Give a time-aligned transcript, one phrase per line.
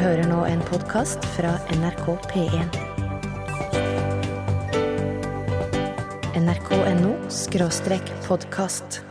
[0.00, 2.76] hører nå en podkast fra NRK P1.
[6.38, 9.02] nrk.no skråstrek podkast.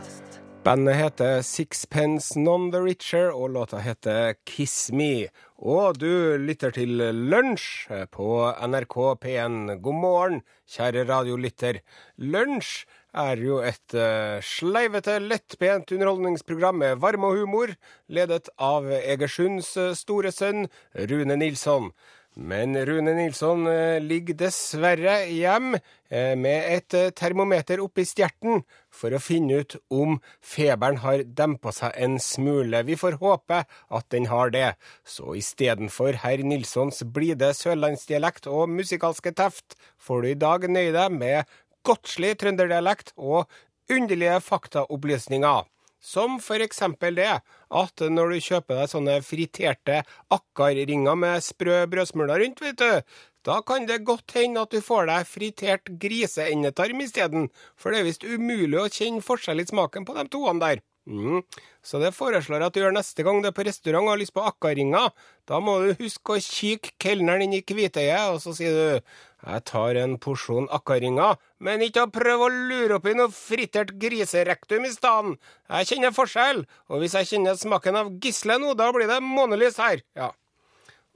[0.66, 5.28] Bandet heter Sixpence None The Richer, og låta heter Kiss Me.
[5.58, 6.98] Og du lytter til
[7.30, 8.28] Lunsj på
[8.66, 9.76] NRK P1.
[9.82, 11.82] God morgen, kjære radiolytter.
[12.18, 17.74] Lunsj er jo et uh, sleivete, lettbent underholdningsprogram med varme og humor,
[18.08, 20.66] ledet av Egersunds uh, store sønn
[21.10, 21.92] Rune Nilsson.
[22.32, 29.12] Men Rune Nilsson eh, ligger dessverre hjem eh, med et eh, termometer oppi stjerten for
[29.12, 32.80] å finne ut om feberen har dempa seg en smule.
[32.88, 34.70] Vi får håpe at den har det.
[35.04, 41.12] Så istedenfor herr Nilssons blide sørlandsdialekt og musikalske teft, får du i dag nøye deg
[41.12, 41.52] med
[41.86, 43.50] godslig trønderdialekt og
[43.90, 45.68] underlige faktaopplysninger.
[46.02, 47.30] Som eksempel det
[47.70, 50.00] at når du kjøper deg sånne friterte
[50.34, 53.02] akkarringer med sprø brødsmuler rundt, vet du,
[53.46, 58.08] da kan det godt hende at du får deg fritert griseendetarm isteden, for det er
[58.10, 60.82] visst umulig å kjenne forskjell i smaken på de toene der.
[61.02, 61.42] Mm.
[61.82, 64.20] Så det foreslår jeg at du gjør neste gang du er på restaurant og har
[64.20, 65.10] lyst på akkaringer.
[65.50, 69.64] Da må du huske å kikke kelneren inn i hvitøyet, og så sier du jeg
[69.66, 74.92] tar en porsjon akkaringer', men ikke å prøve å lure oppi noe fritert griserektum i
[74.94, 75.34] stedet.
[75.66, 79.82] Jeg kjenner forskjell, og hvis jeg kjenner smaken av gisle nå, da blir det månelys
[79.82, 80.04] her.
[80.14, 80.30] Ja.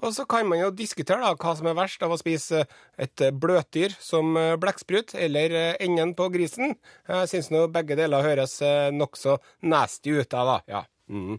[0.05, 2.66] Og så kan man jo diskutere da, hva som er verst av å spise
[3.00, 6.77] et bløtdyr som blekksprut, eller enden på grisen.
[7.08, 8.58] Jeg syns nå begge deler høres
[8.92, 10.61] nokså nasty ut da.
[10.69, 10.84] Ja.
[11.08, 11.39] Mm.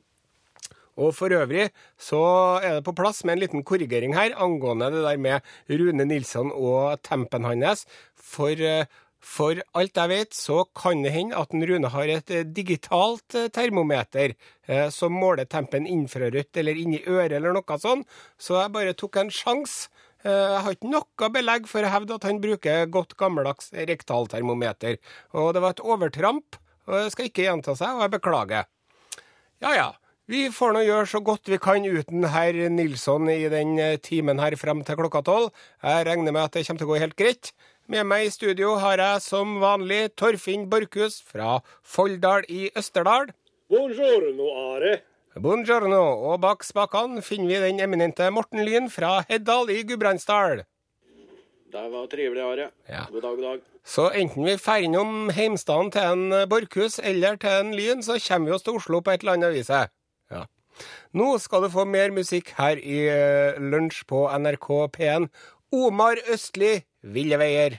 [0.97, 1.67] Og for øvrig
[2.01, 2.21] så
[2.57, 6.49] er det på plass med en liten korrigering her angående det der med Rune Nilsson
[6.49, 7.85] og tempen hans.
[8.17, 8.57] For
[9.23, 14.35] for alt jeg vet, så kan det hende at en Rune har et digitalt termometer
[14.67, 19.19] eh, som måler tempen infrarødt eller inni øret eller noe sånt, så jeg bare tok
[19.21, 19.89] en sjanse.
[20.23, 24.97] Eh, jeg har ikke noe belegg for å hevde at han bruker godt gammeldags rektaltermometer.
[25.37, 28.69] Og det var et overtramp, og det skal ikke gjenta seg, og jeg beklager.
[29.63, 29.87] Ja ja.
[30.27, 34.57] Vi får nå gjøre så godt vi kan uten herr Nilsson i den timen her
[34.59, 35.53] frem til klokka tolv.
[35.79, 37.51] Jeg regner med at det kommer til å gå helt greit.
[37.87, 43.29] Med meg i studio har jeg som vanlig Torfinn Borchhus fra Folldal i Østerdal.
[43.71, 44.97] Buongiorno, Are.
[45.39, 46.01] Buongiorno.
[46.27, 50.65] Og bak spakene finner vi den eminente Morten Lyn fra Heddal i Gudbrandsdal.
[51.71, 52.69] Det var trivelig, Are.
[52.91, 53.05] Ja.
[53.07, 53.65] God dag, god dag.
[53.87, 58.51] Så enten vi drar innom heimstaden til en Borchhus eller til en Lyn, så kommer
[58.51, 59.71] vi oss til Oslo på et eller annet vis.
[59.71, 60.43] Ja.
[61.15, 65.31] Nå skal du få mer musikk her i uh, Lunsj på NRK P1.
[65.71, 66.81] Omar Østli,
[67.13, 67.77] Ville veier.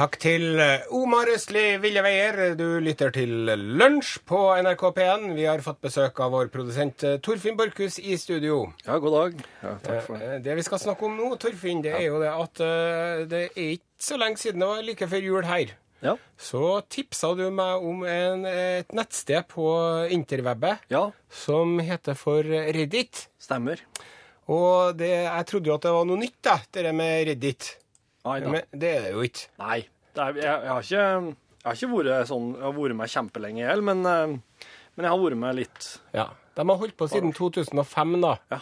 [0.00, 2.54] Takk til eh, Omar Østli, Ville veier.
[2.56, 3.32] Du lytter til
[3.76, 5.26] Lunsj på NRK P1.
[5.36, 8.62] Vi har fått besøk av vår produsent eh, Torfinn Borchhus i studio.
[8.86, 9.42] Ja, god dag.
[9.64, 10.30] Ja, takk for det.
[10.38, 13.42] Eh, Det vi skal snakke om nå, Torfinn, det er jo det at eh, det
[13.50, 15.74] er ikke så lenge siden det var like før jul her.
[16.00, 16.14] Ja.
[16.40, 19.66] Så tipsa du meg om en, et nettsted på
[20.16, 23.26] interwebbet ja, som heter for Reddit.
[23.36, 23.82] stemmer.
[24.50, 27.68] Og det, jeg trodde jo at det var noe nytt, da, det der med Reddit.
[28.26, 28.52] Nei da.
[28.52, 29.46] Men det er det jo ikke.
[29.62, 29.78] Nei.
[30.10, 31.04] Det er, jeg, jeg, har ikke,
[31.60, 34.64] jeg har ikke vært sånn Jeg har vært med kjempelenge i hjel, men, eh,
[34.96, 36.26] men jeg har vært med litt Ja.
[36.58, 38.32] De har holdt på siden 2005, da.
[38.50, 38.58] Ja.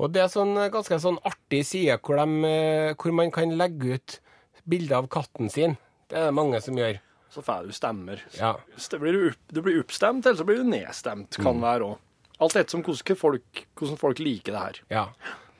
[0.00, 3.52] Og det er sånn eh, ganske sånn artig side hvor, de, eh, hvor man kan
[3.58, 4.20] legge ut
[4.64, 5.76] bilder av katten sin.
[6.08, 7.00] Det er det mange som gjør.
[7.34, 8.22] Så får du stemmer.
[8.38, 8.54] Ja.
[8.78, 11.34] Så blir du, du blir oppstemt, eller så blir du nedstemt.
[11.42, 12.03] Kan være òg.
[12.42, 14.78] Alt etter som hvordan folk, hvordan folk liker det her.
[14.90, 15.04] Ja.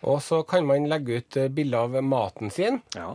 [0.05, 2.81] Og så kan man legge ut eh, bilder av maten sin.
[2.97, 3.15] Ja.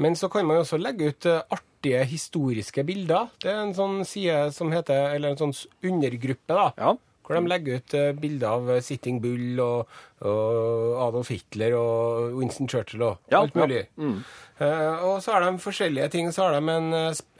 [0.00, 3.30] Men så kan man også legge ut eh, artige historiske bilder.
[3.42, 5.56] Det er en sånn side som heter, eller en sånn
[5.90, 6.68] undergruppe, da.
[6.78, 6.92] Ja.
[7.26, 9.90] Hvor de legger ut eh, bilder av Sitting Bull og,
[10.26, 13.84] og Adolf Hitler og Winston Churchill og Ja, alt mulig.
[13.86, 14.02] ja.
[14.02, 14.16] Mm.
[14.60, 16.26] Uh, og så har de forskjellige ting.
[16.36, 16.90] Så har de en,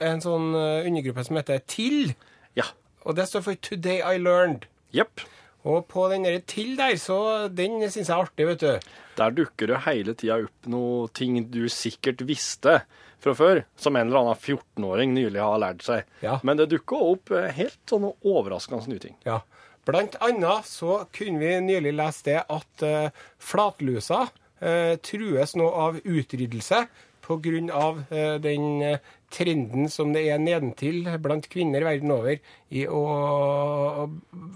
[0.01, 2.15] en sånn undergruppe som heter TIL.
[2.57, 2.65] Ja.
[3.05, 4.65] Og det står for Today I Learned.
[4.95, 5.21] Jepp.
[5.67, 8.91] Og på den der TIL der, så den syns jeg er artig, vet du.
[9.19, 12.79] Der dukker det hele tida opp noe ting du sikkert visste
[13.21, 16.09] fra før, som en eller annen 14-åring nylig har lært seg.
[16.25, 16.39] Ja.
[16.47, 19.17] Men det dukker opp eh, helt sånne overraskende nye ting.
[19.27, 19.43] Ja.
[19.85, 25.97] Blant annet så kunne vi nylig lese det at uh, flatlusa uh, trues nå av
[26.01, 26.83] utryddelse
[27.25, 27.87] pga.
[28.11, 28.99] Uh, den eh,
[29.31, 32.37] trenden som det er nedentil blant kvinner verden over
[32.69, 34.09] i å,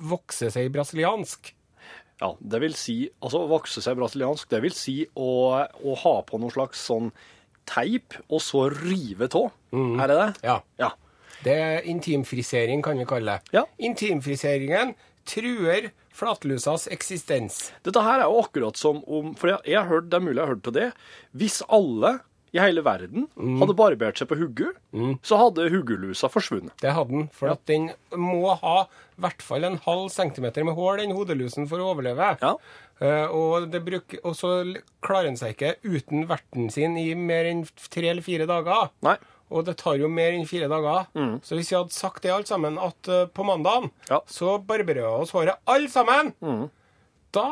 [0.10, 1.54] vokse seg brasiliansk.
[2.22, 6.40] Ja, det vil si, altså vokse seg brasiliansk, det vil si å, å ha på
[6.40, 7.12] noe slags sånn
[7.68, 9.48] teip, og så rive tå.
[9.74, 10.30] Er det det?
[10.46, 10.60] Ja.
[10.80, 10.94] Ja.
[11.46, 13.58] Det er intimfrisering, kan vi kalle det.
[13.58, 13.66] Ja.
[13.82, 14.94] Intimfriseringen
[15.28, 17.74] truer flatlusas eksistens.
[17.84, 20.38] Dette her er jo akkurat som om For jeg, jeg har hørt, det er mulig
[20.38, 20.88] jeg har hørt på det.
[21.36, 22.16] Hvis alle
[22.56, 23.26] i hele verden
[23.60, 24.70] hadde barbert seg på huggu,
[25.28, 26.72] så hadde huggulusa forsvunnet.
[26.80, 30.76] Det hadde den, for at den må ha i hvert fall en halv centimeter med
[30.78, 32.34] hår, den hodelusen, for å overleve.
[32.42, 32.54] Ja.
[33.02, 34.52] Uh, og, det bruk, og så
[35.04, 38.88] klarer den seg ikke uten verten sin i mer enn tre eller fire dager.
[39.04, 39.18] Nei.
[39.52, 41.06] Og det tar jo mer enn fire dager.
[41.46, 44.22] Så hvis vi hadde sagt det alt sammen, at uh, på mandagen Ja.
[44.32, 46.32] så barberer vi oss håret alle sammen,
[47.36, 47.48] da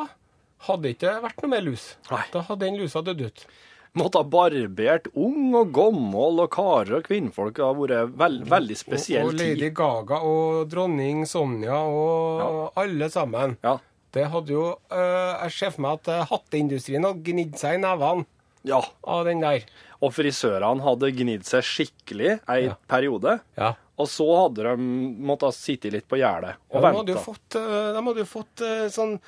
[0.69, 1.89] hadde det ikke vært noe mer lus.
[2.09, 2.23] Nei.
[2.31, 3.45] Da hadde den lusa dødd ut.
[3.93, 7.59] Måtte ha barbert ung og gammel og karer og kvinnfolk.
[7.59, 9.75] Det har vært veld, veldig spesiell og, og Lady tid.
[9.77, 13.53] Gaga og dronning Sonja og alle sammen.
[13.61, 13.75] Ja.
[14.13, 14.63] Det hadde jo
[14.93, 18.25] øh, Jeg ser for meg at øh, hatteindustrien hadde gnidd seg i nevene
[18.65, 18.81] ja.
[19.09, 19.63] av den der.
[20.01, 22.75] Og frisørene hadde gnidd seg skikkelig ei Ja.
[22.89, 23.39] periode.
[23.57, 23.75] Ja.
[24.01, 24.89] Og så hadde de
[25.29, 29.19] måttet sitte litt på gjerdet og de hadde jo fått, de hadde fått sånn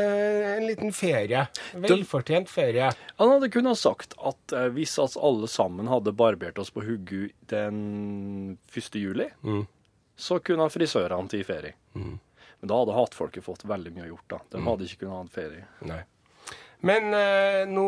[0.00, 1.46] en liten ferie.
[1.74, 2.90] Velfortjent ferie.
[3.18, 7.28] Han hadde kunnet sagt at eh, hvis oss alle sammen hadde barbert oss på huggu
[7.52, 8.94] den 1.
[9.00, 9.66] juli, Mm.
[10.16, 11.74] så kunne frisørene til ferie.
[11.94, 14.28] Men da hadde hatfolket fått veldig mye gjort.
[14.30, 14.38] da.
[14.52, 15.64] De hadde ikke kunnet ha ferie.
[15.82, 16.02] Nei.
[16.82, 17.84] Men eh, nå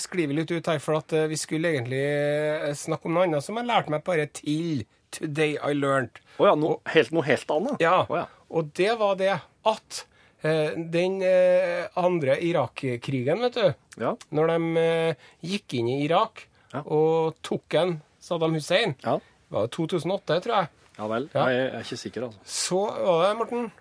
[0.00, 3.24] sklir vi litt ut her, for at eh, vi skulle egentlig øh, snakke om noe
[3.24, 4.82] annet som jeg lærte meg bare til
[5.14, 6.18] Today I Learned.
[6.42, 7.80] Å ja, no, helt, noe helt annet?
[7.80, 8.26] Ja, Oh ja.
[8.50, 9.30] og det var det
[9.64, 10.10] at eh,
[10.44, 14.14] den eh, andre Irak-krigen, vet du, Ja.
[14.34, 16.82] når de eh, gikk inn i Irak Ja.
[16.86, 19.16] og tok en Saddam Hussein, ja.
[19.18, 20.68] det var 2008, tror jeg,
[20.98, 21.24] Ja vel.
[21.34, 21.44] Ja.
[21.50, 22.38] Jeg er ikke sikker, altså.
[22.44, 23.72] så var det, Morten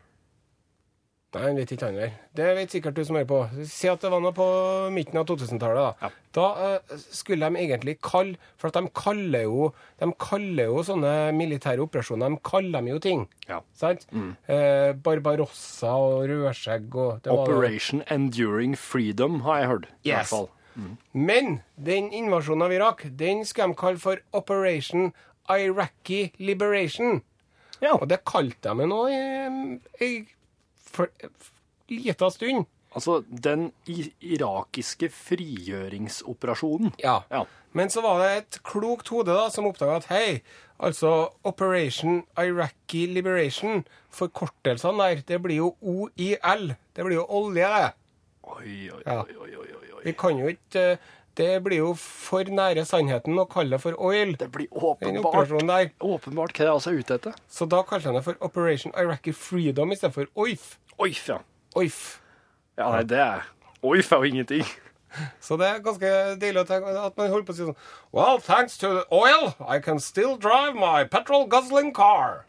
[1.34, 2.12] Nei, han vet ikke han der.
[2.38, 3.38] Det vet sikkert du som hører på.
[3.66, 4.46] Si at det var noe på
[4.94, 5.98] midten av 2000-tallet.
[6.04, 6.44] Da, da
[6.76, 11.82] eh, skulle de egentlig kalle For at de kaller jo De kaller jo sånne militære
[11.82, 13.24] operasjoner De kaller dem jo ting.
[13.50, 13.60] Ja.
[13.74, 14.06] Sant?
[14.14, 19.86] Eh, Barbarossa og rødskjegg og det var- Operation Enduring Freedom har jeg hørt.
[20.04, 20.30] i hvert Yes.
[20.30, 20.50] fall.
[21.14, 25.14] Men den invasjonen av Irak, den skal de kalle for Operation
[25.50, 27.22] Iraqi Liberation.
[27.82, 27.94] Ja.
[27.98, 30.26] Og det kalte de nå i ei
[30.94, 31.12] for-
[31.90, 32.66] lita stund.
[32.94, 33.72] Altså, den
[34.22, 36.94] irakiske frigjøringsoperasjonen.
[37.02, 37.20] Ja.
[37.32, 37.44] Ja.
[37.74, 40.42] Men så var det et klokt hode da, som oppdaga at hei,
[40.80, 43.82] altså Operation Iraqi Liberation,
[44.14, 46.76] forkortelsene der, det blir jo OIL.
[46.94, 47.92] Det blir jo olje, det.
[48.44, 49.22] Oi, oi, Ja.
[49.24, 50.02] oi, oi, oi, oi.
[50.04, 50.98] Vi kan jo ikke eh,
[51.38, 54.36] Det blir jo for nære sannheten å kalle det for oil.
[54.38, 55.50] Det blir åpenbart,
[55.98, 57.40] åpenbart hva jeg altså er ute etter.
[57.50, 60.76] Så da kalte han det for Operation Iraqi Freedom istedenfor OIF.
[61.02, 61.40] OIF, ja.
[61.74, 62.00] OIF.
[62.78, 63.50] Ja, nei, det er
[63.84, 64.64] OIF er jo ingenting.
[65.46, 67.78] Så det er ganske deilig at man holder på å si sånn
[68.16, 72.46] Well, thanks to the oil, I can still drive my petrol guzzling car.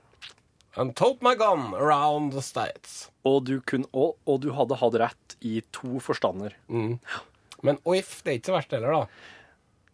[0.77, 3.09] And tote my gun around the states.
[3.25, 6.57] Og du, kun, og, og du hadde hatt rett i to forstander.
[7.65, 9.07] Men OIF, det er ikke så verst heller, da.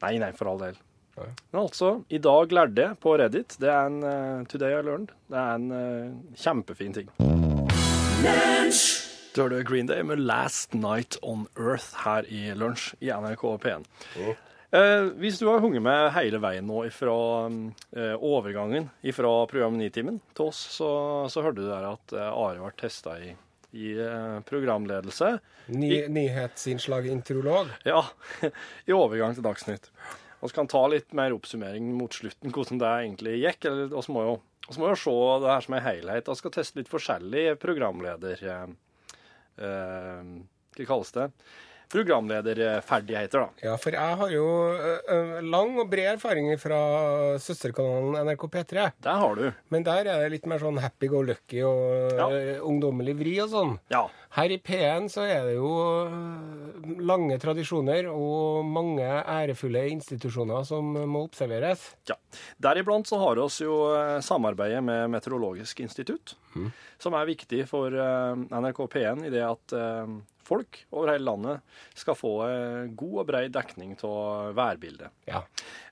[0.02, 0.78] Nei, nei, for all del.
[1.20, 3.56] Men altså, i dag lærte jeg på Reddit.
[3.60, 5.12] Det er en uh, Today I learned.
[5.30, 7.10] Det er en uh, kjempefin ting.
[9.30, 13.86] Du hørte Green Day med Last Night on Earth her i lunsj i NRK P1.
[14.70, 17.14] Eh, hvis du har hunget med hele veien nå fra
[18.22, 20.90] overgangen fra program Nitimen til oss, så,
[21.30, 23.32] så hørte du der at eh, Are ble testa i,
[23.76, 25.38] i eh, programledelse.
[25.66, 27.70] Ny, nyhetsinnslag introlog.
[27.86, 28.04] Ja,
[28.88, 29.90] i overgang til Dagsnytt.
[30.40, 33.66] Vi kan ta litt mer oppsummering mot slutten, hvordan det egentlig gikk.
[33.68, 34.36] eller Vi må jo,
[34.80, 36.30] må jo se det her som en helhet.
[36.30, 38.46] Vi skal teste litt forskjellig programleder...
[38.54, 38.70] Eh,
[39.66, 40.32] eh,
[40.78, 41.26] hva kalles det?
[41.90, 43.48] Programlederferdigheter, da.
[43.64, 46.78] Ja, for jeg har jo ø, ø, lang og bred erfaring fra
[47.42, 48.86] søsterkanalen NRK P3.
[49.04, 49.46] Der har du.
[49.74, 52.28] Men der er det litt mer sånn happy go lucky og Ja.
[52.66, 53.76] ungdommelig vri og sånn.
[53.90, 54.04] Ja.
[54.36, 55.70] Her i P1 så er det jo
[57.02, 61.94] lange tradisjoner og mange ærefulle institusjoner som må observeres.
[62.08, 62.14] ja.
[62.62, 66.36] Deriblant så har vi jo eh, samarbeidet med Meteorologisk institutt,
[66.98, 70.06] som er viktig for eh, NRK P1 i det at eh,
[70.50, 71.60] folk over hele landet
[71.98, 75.12] skal få eh, god og bred dekning av værbildet.
[75.30, 75.44] Ja.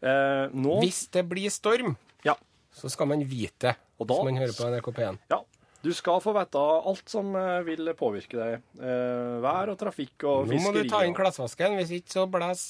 [0.02, 1.94] Eh, nå Hvis det blir storm,
[2.26, 2.34] Ja.
[2.74, 5.22] så skal man vite det, hvis man hører på NRK P1.
[5.30, 5.40] Ja.
[5.84, 8.62] Du skal få vite alt som eh, vil påvirke deg.
[8.82, 12.64] Eh, vær og trafikk og Nå må du ta inn klesvasken, hvis ikke så blæs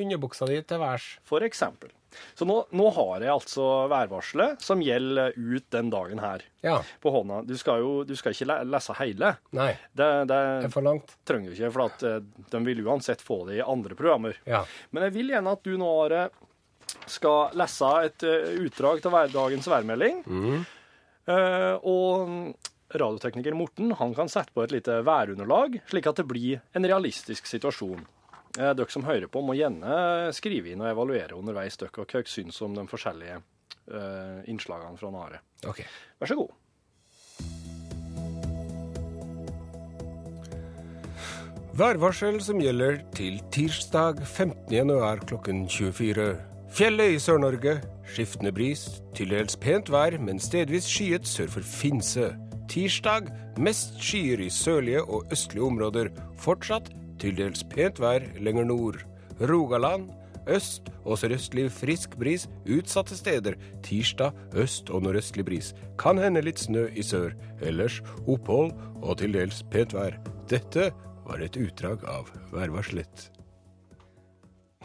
[0.00, 1.18] underbuksa di til værs.
[1.28, 1.90] For eksempel.
[2.34, 6.80] Så nå, nå har jeg altså værvarselet som gjelder ut den dagen her Ja.
[7.04, 7.42] på hånda.
[7.46, 9.34] Du skal jo du skal ikke lese hele.
[9.54, 11.12] Nei, Det, det det er for langt.
[11.28, 12.18] trenger du ikke, for at eh,
[12.50, 14.34] de vil uansett få det i andre programmer.
[14.48, 14.64] Ja.
[14.90, 16.24] Men jeg vil gjerne at du nå Are,
[17.06, 20.22] skal lese et eh, utdrag til hverdagens værmelding.
[20.26, 20.64] Mm.
[21.30, 22.54] Eh, og
[22.90, 27.46] radiotekniker Morten han kan sette på et lite værunderlag, slik at det blir en realistisk
[27.46, 28.02] situasjon.
[28.58, 32.30] Eh, Dere som hører på, må gjerne skrive inn og evaluere underveis dere hva dere
[32.30, 35.44] syns om de forskjellige eh, innslagene fra Nare.
[35.70, 35.84] Ok.
[36.18, 36.56] Vær så god.
[41.80, 44.66] Værvarsel som gjelder til tirsdag 15.
[44.74, 46.49] januar klokken 24.
[46.70, 47.80] Fjellet i Sør-Norge.
[48.06, 48.84] Skiftende bris.
[49.18, 52.28] Til dels pent vær, men stedvis skyet sør for Finse.
[52.70, 53.26] Tirsdag
[53.58, 56.12] mest skyer i sørlige og østlige områder.
[56.38, 59.00] Fortsatt til dels pent vær lenger nord.
[59.40, 60.12] Rogaland.
[60.48, 63.58] Øst og sørøstlig frisk bris utsatte steder.
[63.82, 65.74] Tirsdag øst- og nordøstlig bris.
[65.98, 67.34] Kan hende litt snø i sør.
[67.60, 68.72] Ellers opphold
[69.02, 70.16] og til dels pent vær.
[70.50, 70.92] Dette
[71.26, 73.30] var et utdrag av værvarselet.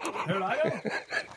[0.01, 1.34] Hør der, ja.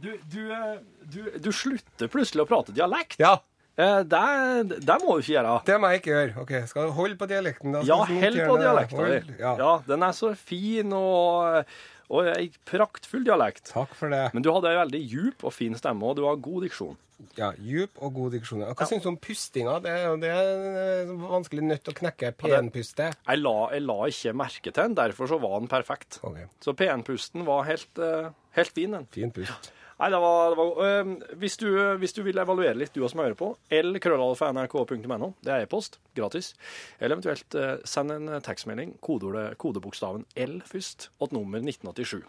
[0.00, 0.76] Du, du, eh,
[1.12, 3.18] du, du slutter plutselig å prate dialekt.
[3.22, 3.38] Ja,
[3.80, 5.52] Eh, Det, det må du ikke gjøre.
[5.64, 6.32] det må jeg ikke gjøre.
[6.42, 7.72] Ok, Skal du holde på dialekten?
[7.72, 7.80] da?
[7.86, 9.30] Ja, hold på dialekten din.
[9.38, 9.52] Ja.
[9.56, 11.64] Ja, den er så fin og,
[12.10, 13.70] og ei praktfull dialekt.
[13.72, 14.26] Takk for det.
[14.34, 16.98] Men du hadde ei veldig djup og fin stemme, og du har god diksjon.
[17.38, 18.66] Ja, Djup og god diksjon.
[18.74, 19.78] Hva syns du om pustinga?
[19.84, 23.10] Det det er vanskelig nødt å knekke penpuste.
[23.14, 26.18] Jeg la, jeg la ikke merke til den, derfor så var den perfekt.
[26.24, 26.50] Okay.
[26.60, 28.28] Så penpusten var helt, eh,
[28.58, 29.06] helt fin, den.
[29.14, 29.72] Fin pust.
[30.00, 31.10] Nei, det var, det var øh,
[31.42, 31.66] hvis, du,
[32.00, 36.54] hvis du vil evaluere litt, du som hører på, l-krøllalfa.nrk.no, det er e-post, gratis.
[36.98, 42.24] Eller eventuelt øh, send en tekstmelding, kodeordet, kodebokstaven L først, og et nummer 1987.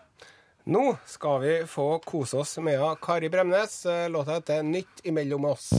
[0.69, 3.85] Nå skal vi få kose oss med Kari Bremnes.
[3.85, 5.71] Eh, Låta heter 'Nytt imellom oss'.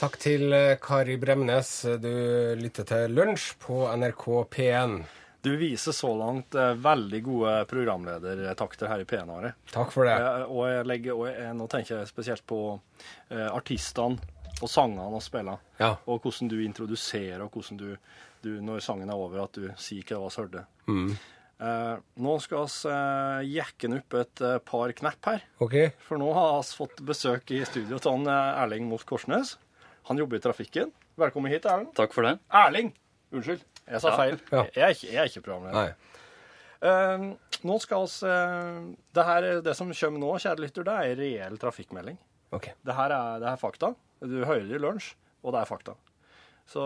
[0.00, 1.86] Takk til eh, Kari Bremnes.
[2.02, 2.12] Du
[2.58, 5.21] lytter til Lunsj på NRK P1.
[5.42, 9.56] Du viser så langt eh, veldig gode programledertakter her i P1-are.
[9.72, 10.14] Takk for det.
[10.14, 14.22] Eh, og jeg legger, og jeg, nå tenker jeg spesielt på eh, artistene
[14.62, 15.58] og sangene og spiller.
[15.80, 15.96] Ja.
[16.06, 17.88] Og hvordan du introduserer, og hvordan du,
[18.46, 20.64] du når sangen er over, at du sier hva vi hørte.
[20.86, 21.10] Mm.
[21.62, 25.44] Eh, nå skal vi eh, jekke opp et eh, par knepp her.
[25.66, 25.90] Okay.
[26.06, 29.56] For nå har vi fått besøk i studio av eh, Erling Moss Korsnes.
[30.06, 30.94] Han jobber i trafikken.
[31.18, 31.90] Velkommen hit, Erling.
[31.98, 32.38] Takk for det.
[32.62, 32.94] Erling!
[33.32, 34.16] Unnskyld, jeg sa Ja.
[34.16, 34.38] feil.
[34.52, 34.64] Ja.
[34.74, 35.74] Jeg, er ikke, jeg er ikke programleder.
[35.80, 35.94] Nei.
[36.82, 37.24] Eh,
[37.62, 38.82] nå skal oss, uh,
[39.14, 42.18] det, her, det som kommer nå, kjære lytter, det er en reell trafikkmelding.
[42.52, 42.74] Okay.
[42.84, 43.94] Det her er, det er fakta.
[44.20, 45.12] Du hører det i lunsj,
[45.42, 45.94] og det er fakta.
[46.66, 46.82] Så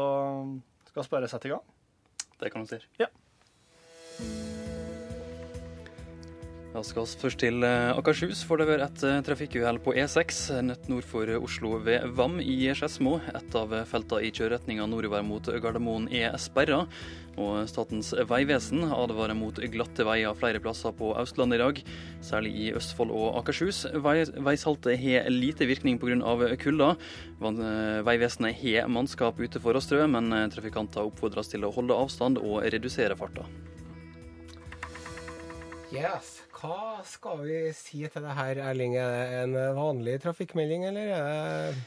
[0.88, 1.65] skal vi bare sette i gang.
[2.41, 2.79] Det kan du si.
[3.00, 3.09] Ja.
[6.76, 10.59] Da skal vi først til eh, Akershus, for det var et eh, trafikkuhell på E6
[10.61, 13.14] nett nord for Oslo ved Vam i Skedsmo.
[13.33, 16.83] Et av feltene i kjøreretninga nordover mot Gardermoen er sperra.
[17.40, 21.83] Og Statens vegvesen advarer mot glatte veier flere plasser på Østlandet i dag,
[22.28, 23.87] særlig i Østfold og Akershus.
[24.04, 26.21] Vei, veisaltet har lite virkning pga.
[26.61, 26.92] kulda.
[27.40, 32.37] Eh, Vegvesenet har mannskap ute for å strø, men trafikanter oppfordres til å holde avstand
[32.37, 33.49] og redusere farta.
[35.88, 36.36] Yes.
[36.57, 38.97] Hva skal vi si til det her, Erling?
[38.97, 41.27] Er det en vanlig trafikkmelding, eller er
[41.75, 41.85] det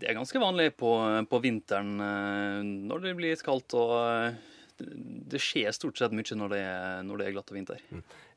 [0.00, 0.92] Det er ganske vanlig på,
[1.28, 4.38] på vinteren eh, når det blir kaldt og eh,
[4.80, 7.82] det skjer stort sett mye når det er, når det er glatt og vinter.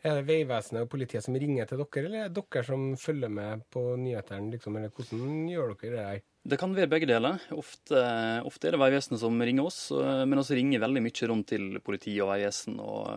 [0.03, 3.31] Er det Vegvesenet og politiet som ringer til dere, eller er det dere som følger
[3.31, 4.51] med på nyhetene?
[4.51, 6.23] Liksom, eller hvordan gjør dere det her?
[6.43, 7.39] Det kan være begge deler.
[7.55, 8.01] Ofte,
[8.43, 12.17] ofte er det Vegvesenet som ringer oss, men også ringer veldig mye rundt til politi
[12.19, 13.07] og Vegvesen og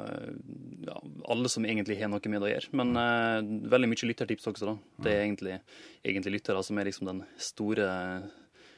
[0.86, 0.94] ja,
[1.34, 2.72] alle som egentlig har noe med det å gjøre.
[2.78, 4.76] Men eh, veldig mye lyttertips også, da.
[5.02, 5.58] Det er egentlig,
[6.06, 7.90] egentlig lyttere som er liksom den store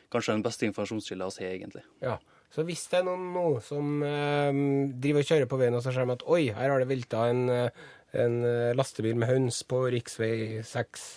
[0.09, 1.83] Kanskje den beste informasjonskilden vi har, egentlig.
[2.01, 2.15] Ja.
[2.49, 4.61] Så hvis det er noen nå som eh,
[4.97, 7.27] driver og kjører på veien, og så ser de at oi, her har det velta
[7.29, 7.83] en, eh,
[8.17, 10.63] en eh, lastebil med høns på rv.
[10.65, 11.09] 6.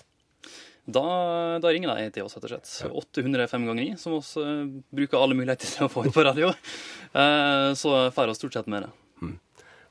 [0.91, 1.03] Da,
[1.61, 2.71] da ringer de til oss, rett og slett.
[2.89, 4.63] 805 ganger 9, som vi eh,
[5.01, 6.53] bruker alle muligheter til å få ut på radio.
[7.11, 8.89] Eh, så får vi stort sett med det.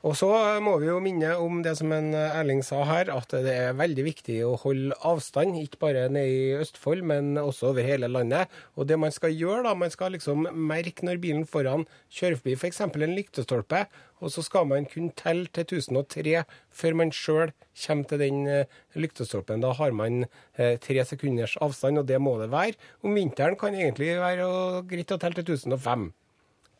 [0.01, 0.27] Og så
[0.65, 3.75] må vi jo minne om det som en eh, Erling sa her, at det er
[3.77, 8.49] veldig viktig å holde avstand, ikke bare nede i Østfold, men også over hele landet.
[8.73, 12.55] Og det man skal gjøre, da, man skal liksom merke når bilen foran kjører forbi
[12.57, 12.81] f.eks.
[12.81, 13.83] en lyktestolpe,
[14.25, 16.41] og så skal man kunne telle til 1003
[16.81, 17.53] før man sjøl
[17.83, 19.61] kommer til den eh, lyktestolpen.
[19.61, 20.23] Da har man
[20.57, 22.73] eh, tre sekunders avstand, og det må det være.
[23.05, 24.49] Om vinteren kan det egentlig være
[24.89, 26.09] greit å telle til 1005.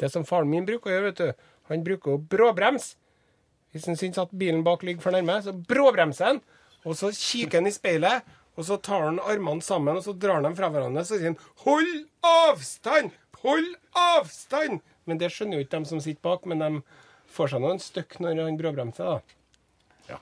[0.02, 2.98] Det som faren min bruker å gjøre, vet du, han bruker å bråbremse.
[3.72, 6.42] Hvis han syns at bilen bak ligger for nærme, så bråbremser han.
[6.84, 10.40] Og så kikker han i speilet, og så tar han armene sammen og så drar
[10.40, 11.06] han dem fra hverandre.
[11.06, 13.12] Så sier han 'hold avstand!
[13.44, 16.82] Hold avstand!' Men det skjønner jo ikke de som sitter bak, men de
[17.32, 19.20] får seg nå støkk når han bråbremser, da.
[20.10, 20.18] Ja.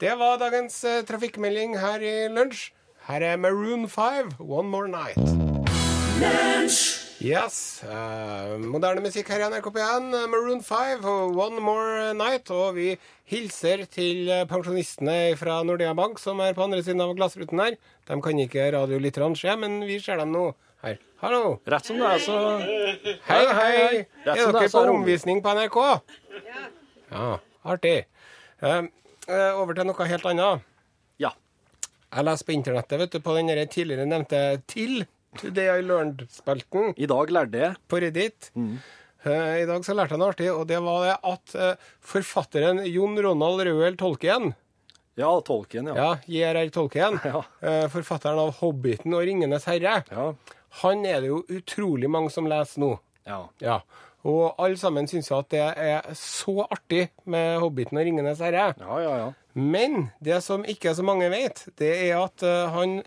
[0.00, 2.72] Det var dagens eh, trafikkmelding her i lunsj.
[3.08, 5.18] Her er Maroon 5, 'One More Night'.
[7.20, 7.82] Yes.
[7.84, 10.06] Uh, moderne musikk her i NRK P1.
[10.16, 12.48] eh, Maroon 5 og One More Night.
[12.48, 12.94] Og vi
[13.28, 17.76] hilser til eh, pensjonistene fra Nordea Bank, som er på andre siden av glassruten her.
[18.08, 20.46] De kan ikke radiolytterne se, men vi ser dem nå
[20.80, 20.96] her.
[21.20, 21.58] Hallo.
[21.68, 22.40] Rett som det er, så
[23.28, 23.68] Hei, hei.
[23.68, 24.02] hei.
[24.24, 25.78] Er er, dere på omvisning på NRK?
[26.40, 26.66] Ja.
[27.12, 27.30] ja
[27.68, 27.96] artig.
[28.64, 28.88] Uh,
[29.28, 30.64] eh, over til noe helt annet.
[31.20, 31.36] Ja.
[32.08, 35.02] Jeg leser på internettet, vet du, på den tidligere nevnte TIL,
[35.38, 36.94] Today I Learned-spelten.
[36.98, 38.50] I dag lærte jeg på Reddit.
[38.58, 38.78] Mm.
[39.24, 42.82] Eh, I dag så lærte jeg noe artig, og det var det at eh, forfatteren
[42.88, 44.52] Jon Ronald Røel Tolkien,
[45.18, 45.94] Ja, tolken, ja.
[45.98, 46.70] ja, J.R.R.
[46.72, 47.42] Tolkien, Ja.
[47.60, 50.28] eh, forfatteren av Hobbiten og Ringenes herre, Ja.
[50.82, 52.94] han er det jo utrolig mange som leser nå.
[53.28, 53.42] ja.
[53.60, 53.80] Ja.
[54.28, 58.66] Og alle sammen syns jo at det er så artig med Hobbiten og Ringenes herre.
[58.76, 59.28] Ja, ja, ja.
[59.56, 62.44] Men det som ikke så mange vet, det er at
[62.74, 62.98] han,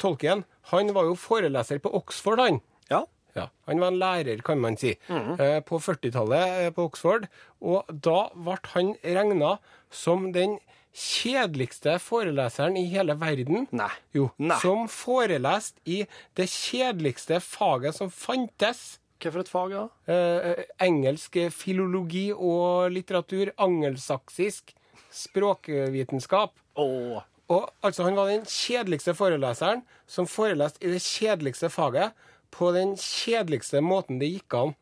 [0.00, 2.60] Tolkien han var jo foreleser på Oxford, han.
[2.90, 3.04] Ja.
[3.36, 5.36] Ja, Han var en lærer, kan man si, mm.
[5.66, 7.28] på 40-tallet eh, på Oxford.
[7.62, 9.52] Og da ble han regna
[9.94, 10.58] som den
[10.90, 13.68] kjedeligste foreleseren i hele verden.
[13.70, 13.90] Nei.
[14.16, 14.58] Jo, Nei.
[14.62, 16.02] Som foreleste i
[16.38, 18.98] det kjedeligste faget som fantes.
[19.20, 19.86] Hva for et fag, da?
[20.10, 24.74] Eh, engelsk filologi og litteratur, angelsaksisk,
[25.14, 26.56] språkvitenskap.
[26.80, 27.22] Åh.
[27.50, 32.14] Og altså, han var den kjedeligste foreleseren som foreleste i det kjedeligste faget
[32.54, 34.76] på den kjedeligste måten det gikk an.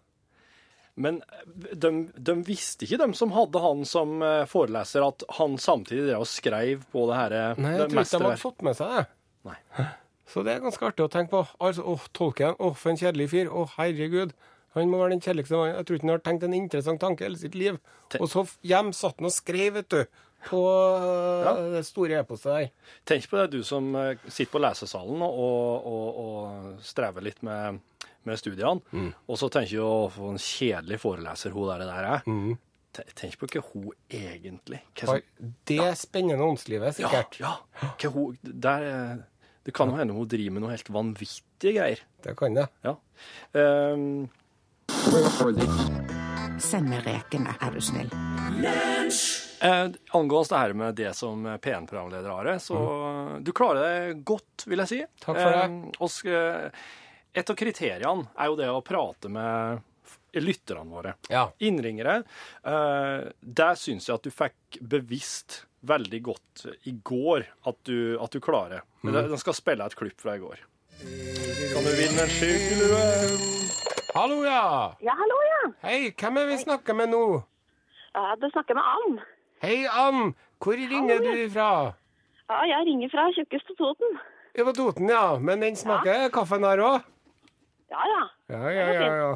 [0.99, 6.09] Men de, de visste ikke, de som hadde han som eh, foreleser, at han samtidig
[6.09, 8.79] drev og skrev på det her eh, Nei, jeg tror ikke de hadde fått med
[8.81, 9.05] seg det.
[9.47, 9.59] Nei.
[10.29, 11.45] Så det er ganske artig å tenke på.
[11.65, 13.49] Altså, åh, Tolkien, åh, for en kjedelig fyr.
[13.49, 14.35] Å, herregud.
[14.77, 15.79] Han må være den kjedeligste mannen.
[15.79, 17.79] Jeg tror ikke han har tenkt en interessant tanke hele sitt liv.
[18.19, 20.21] Og så hjem satt han og skrev, vet du.
[20.47, 20.61] På
[21.45, 21.53] ja.
[21.75, 22.69] det store eposet der.
[23.05, 27.81] Tenk på det, du som eh, sitter på lesesalen og, og, og strever litt med,
[28.29, 29.11] med studiene, Mm.
[29.27, 32.23] og så tenker du å få en kjedelig foreleser hun der, der er.
[32.31, 32.55] Mm.
[32.95, 37.41] Te- Tenk på hva hun egentlig hva som, det spennende åndslivet, sikkert.
[37.43, 39.17] ja, hva hun, der, eh,
[39.69, 42.01] Det kan jo hende hun driver med noe helt vanvittige greier.
[42.25, 42.69] Det kan det.
[42.87, 42.95] Ja.
[43.53, 44.31] Um,
[46.59, 48.09] Send meg rekene, er du snill.
[49.61, 52.79] Eh, angående det her med det som P1-programleder, Are, så
[53.43, 55.03] du klarer det godt, vil jeg si.
[55.03, 55.21] Mm.
[55.25, 55.67] Takk for det.
[55.67, 59.85] Eh, og et av kriteriene er jo det å prate med
[60.39, 61.15] lytterne våre.
[61.33, 61.49] Ja.
[61.59, 62.23] Innringere.
[62.63, 68.35] Eh, der syns jeg at du fikk bevisst veldig godt i går at du, at
[68.35, 68.83] du klarer.
[69.03, 69.13] Mm.
[69.13, 70.65] De Den skal spille et klipp fra i går.
[70.99, 73.05] Kan du vinne en skyggelue?
[74.15, 74.95] Hallo, ja.
[75.05, 75.61] Ja, hallo, ja.
[75.85, 77.25] Hei, hvem er vi snakker med nå?
[78.19, 79.21] ja du snakker med Ann.
[79.59, 80.37] Hei, Ann.
[80.63, 81.95] Hvor ringer du ifra?
[82.47, 84.19] Ja, jeg ringer fra Tjukkest på Toten.
[84.55, 85.23] Ja, på Toten, ja.
[85.43, 87.09] Men den smaker kaffen her òg?
[87.91, 88.21] Ja, ja.
[88.55, 89.09] Ja, ja, ja.
[89.17, 89.33] ja.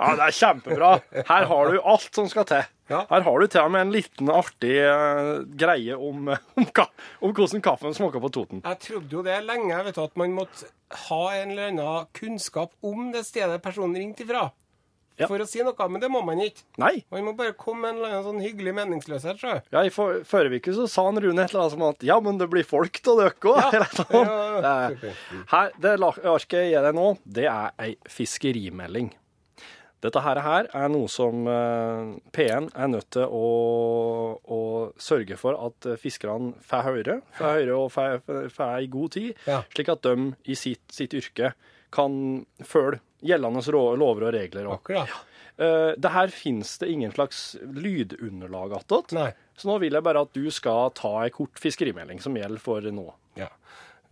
[0.00, 0.90] Ja, det er kjempebra.
[1.30, 2.66] Her har du alt som skal til.
[2.90, 3.04] Ja.
[3.12, 6.88] Her har du til og med en liten artig uh, greie om, om, ka
[7.22, 8.64] om hvordan kaffen smaker på Toten.
[8.66, 10.66] Jeg trodde jo det lenge, vet du, at man måtte
[11.06, 14.48] ha en eller annen kunnskap om det stedet personen ringte ifra.
[15.20, 15.28] Ja.
[15.30, 16.64] For å si noe, men det må man ikke.
[16.82, 17.04] Nei.
[17.14, 19.52] Man må bare komme med en eller annen sånn hyggelig meningsløshet, sjø.
[19.70, 22.16] Ja, I for, forrige uke så sa han Rune et eller annet som at ja,
[22.24, 23.60] men det blir folk av dere òg.
[23.62, 25.20] Ja, ja, super.
[25.52, 27.06] Her, det arket jeg gir deg nå,
[27.38, 29.12] det er ei fiskerimelding.
[30.04, 33.46] Dette her, her er noe som eh, P1 er nødt til å,
[34.44, 34.58] å
[35.00, 38.18] sørge for at eh, fiskerne får høre, får høre og får,
[38.52, 39.62] får i god tid, Ja.
[39.72, 41.54] slik at de i sitt, sitt yrke
[41.94, 42.16] kan
[42.66, 44.68] følge gjeldende lover og regler.
[44.74, 45.12] Akkurat.
[45.56, 49.14] Eh, det her finnes det ingen slags lydunderlag attåt.
[49.56, 52.84] Så nå vil jeg bare at du skal ta ei kort fiskerimelding som gjelder for
[52.94, 53.06] nå.
[53.38, 53.50] Ja.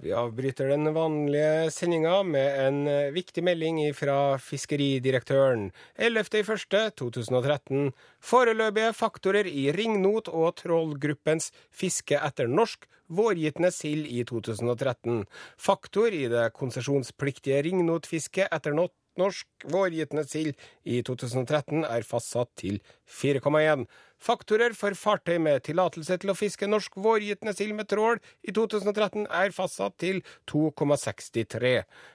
[0.02, 5.68] Vi avbryter den vanlige sendinga med en eh, viktig melding fra fiskeridirektøren.
[5.94, 7.92] 11.1.2013.
[8.18, 15.22] Foreløpige faktorer i ringnot og trollgruppens fiske etter norsk vårgytende sild i 2013.
[15.54, 20.56] Faktor i det konsesjonspliktige ringnotfisket etter not norsk vårgytende sild
[20.88, 23.86] i 2013 er fastsatt til 4,1.
[24.22, 29.26] Faktorer for fartøy med tillatelse til å fiske norsk vårgytende sild med trål i 2013
[29.26, 30.20] er fastsatt til
[30.50, 31.72] 2,63.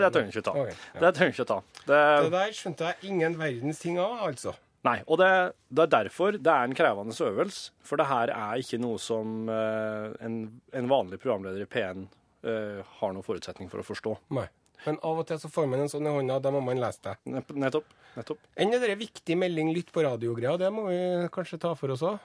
[1.03, 1.59] det trenger jeg ikke ta.
[1.89, 4.55] Det der skjønte jeg ingen verdens ting av, altså.
[4.85, 5.31] Nei, og det,
[5.73, 7.73] det er derfor det er en krevende øvelse.
[7.85, 10.37] For det her er ikke noe som eh, en,
[10.73, 12.05] en vanlig programleder i P1
[12.45, 14.15] uh, har noen forutsetning for å forstå.
[14.37, 14.47] Nei.
[14.85, 17.01] Men av og til så får man en sånn i hånda, da må man lese
[17.07, 17.15] det.
[17.57, 17.93] Nettopp.
[18.13, 18.43] nettopp.
[18.61, 20.99] Enn det der viktig melding lytt på radio-greia, det må vi
[21.33, 22.19] kanskje ta for oss òg.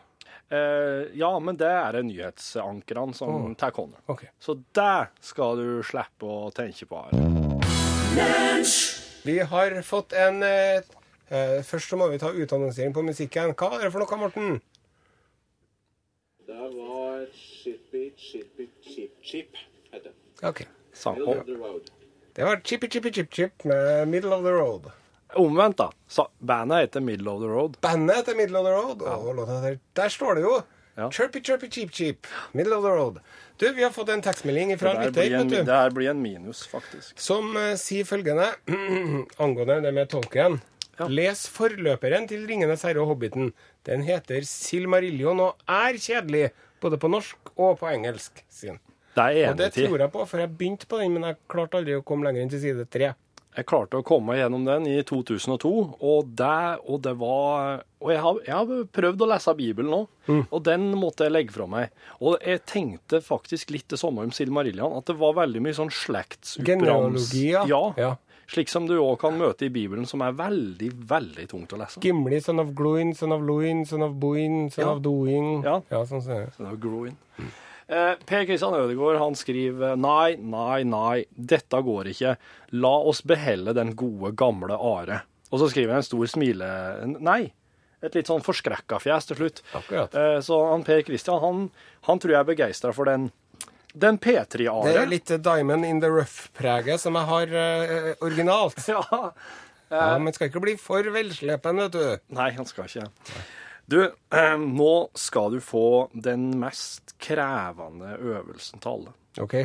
[0.51, 3.53] Eh, ja, men det er det nyhetsankerne som Åh.
[3.59, 4.03] tar hånd om.
[4.13, 4.33] Okay.
[4.43, 7.15] Så det skal du slippe å tenke på her.
[9.25, 11.00] Vi har fått en eh, eh,
[11.31, 13.55] Først så må vi ta utannonsering på musikken.
[13.55, 14.61] Hva var det for noe, Morten?
[16.47, 19.61] Det var Chippy Chippy Chip, Chip,
[19.93, 20.49] heter det.
[20.49, 20.65] OK.
[20.93, 21.19] Sang.
[21.19, 21.91] Middle of the road.
[22.37, 24.91] Det var Chippy Chippy Chip Chip med Middle of the Road.
[25.35, 25.93] omvendt, da.
[26.09, 27.77] Så bandet heter Middle of the Road.
[27.81, 30.61] Bandet heter Middle of the Road, og låta der, Der står det jo!
[30.97, 31.11] Ja.
[31.11, 32.27] Chirpy Chirpy Cheep Cheep.
[32.53, 33.21] Middle of the Road.
[33.57, 37.19] Du, vi har fått en tekstmelding fra en lytter, det her blir en minus, faktisk.
[37.21, 38.47] Som uh, sier følgende
[39.45, 40.61] angående det med tolken.
[41.01, 41.09] Ja.
[41.09, 43.53] Les forløperen til 'Ringenes herre' og 'Hobbiten'.
[43.87, 48.45] Den heter Silmarillion og er kjedelig, både på norsk og på engelsk.
[48.49, 48.79] sin.
[49.15, 51.37] Det er jeg Og det tror jeg på, for jeg begynte på den, men jeg
[51.49, 53.15] klarte aldri å komme lenger enn til side tre.
[53.57, 58.21] Jeg klarte å komme gjennom den i 2002, og det, og det var Og jeg
[58.23, 60.47] har, jeg har prøvd å lese Bibelen nå, Mm.
[60.53, 61.91] og den måtte jeg legge fra meg.
[62.23, 65.91] Og jeg tenkte faktisk litt det samme om Silmarillion, at det var veldig mye sånn.
[66.65, 67.65] Genealogi, ja.
[67.67, 67.95] ja.
[67.99, 68.17] Ja.
[68.51, 72.01] Slik som du òg kan møte i Bibelen, som er veldig, veldig tungt å lese.
[72.03, 74.93] Gimli, son of Gloin, son of Luin, son of Boin, son Ja.
[74.95, 75.63] of Doing.
[75.63, 75.81] Ja.
[76.05, 76.53] sånn ser jeg.
[76.57, 77.17] Son of groin.
[77.39, 77.45] Eh,
[77.91, 82.37] per Kristian Ødegaard han skriver nei, nei, nei, dette går ikke.
[82.79, 85.23] La oss behelle den gode, gamle Are.
[85.51, 86.69] Og så skriver han en stor smile...
[87.19, 87.43] Nei.
[88.01, 89.59] Et litt sånn forskrekka fjes til slutt.
[89.77, 90.15] Akkurat.
[90.17, 91.67] Eh, så han Per Kristian, han,
[92.07, 93.27] han tror jeg er begeistra for den,
[93.93, 94.87] den P3-Are.
[94.87, 98.81] Det er litt Diamond in the Rough-preget som jeg har eh, originalt.
[98.95, 99.33] Ja.
[99.91, 102.35] Ja, Men skal ikke bli for velslepen, vet du.
[102.37, 103.09] Nei, han skal ikke.
[103.91, 109.15] Du, eh, nå skal du få den mest krevende øvelsen til alle.
[109.43, 109.57] OK.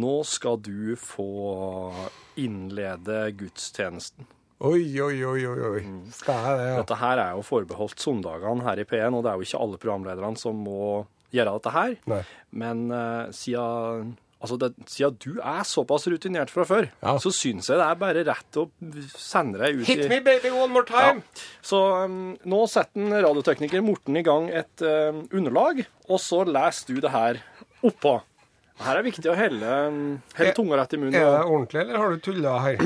[0.00, 1.28] Nå skal du få
[2.40, 4.24] innlede gudstjenesten.
[4.64, 5.58] Oi, oi, oi, oi.
[5.68, 5.82] oi.
[5.82, 6.78] Jeg det, ja?
[6.80, 9.82] Dette her er jo forbeholdt søndagene her i P1, og det er jo ikke alle
[9.84, 11.94] programlederne som må gjøre dette her.
[12.08, 12.22] Nei.
[12.64, 17.16] Men eh, siden, altså det, siden du er såpass rutinert fra før, Ja.
[17.18, 18.68] så syns jeg det er bare rett å
[19.18, 21.22] sende deg ut Hit me, baby, one more time!
[21.62, 27.00] Så um, nå setter radiotekniker Morten i gang et um, underlag, og så leser du
[27.02, 27.40] det her
[27.82, 28.20] oppå.
[28.78, 30.00] Her er det viktig å helle, um,
[30.38, 31.18] helle tunga rett i munnen.
[31.18, 32.78] Er det ordentlig, eller har du tulla her?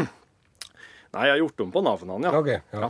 [1.12, 2.38] Nei, jeg har gjort om på navnene, ja.
[2.40, 2.52] OK.
[2.72, 2.88] Ja.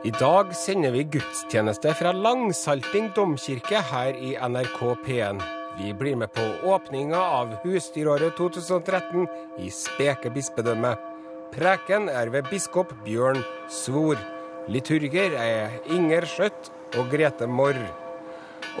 [0.00, 5.42] I dag sender vi gudstjeneste fra Langsalting domkirke her i NRK P1.
[5.76, 9.26] Vi blir med på åpninga av husdyråret 2013
[9.60, 10.94] i Speke bispedømme.
[11.52, 14.16] Preken er ved biskop Bjørn Svor.
[14.72, 17.84] Liturger er Inger Skjøtt og Grete Morr.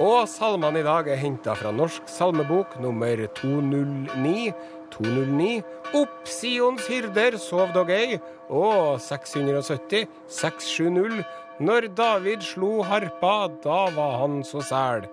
[0.00, 4.54] Og salmene i dag er henta fra Norsk salmebok nummer 209.
[4.90, 5.62] 209.
[5.94, 8.18] Opp Sions hyrder, sov dog ei.
[8.50, 10.06] Og 670.
[10.28, 11.24] 670.
[11.60, 15.04] Når David slo harpa, da var han så sæl.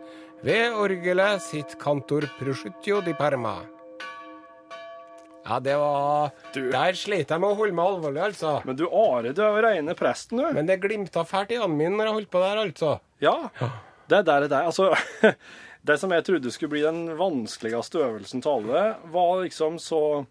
[0.46, 3.58] Ved orgelet sitt kantor prosciutto di Parma.
[5.48, 8.62] Ja, det var Du- Der sleit jeg med å holde meg alvorlig, altså.
[8.66, 10.52] Men du Are, du er reine presten, du.
[10.54, 13.00] Men det glimta fælt i øynene mine når jeg holdt på der, altså.
[13.22, 13.50] Ja.
[14.10, 14.66] Det der er deg.
[14.66, 14.92] Altså,
[15.86, 18.82] det som jeg trodde skulle bli den vanskeligste øvelsen til alle,
[19.14, 20.26] var liksom så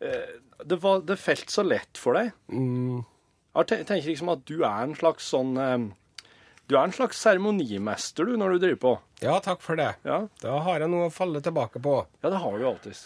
[0.00, 2.30] eh, Det, var, det felt så lett for deg.
[2.48, 3.02] Mm.
[3.54, 5.76] Jeg tenker liksom at du er en slags sånn eh,
[6.66, 8.94] Du er en slags seremonimester, du, når du driver på.
[9.26, 9.92] Ja, takk for det.
[10.06, 11.98] Ja, Da har jeg noe å falle tilbake på.
[12.22, 13.04] ja det har du alltid.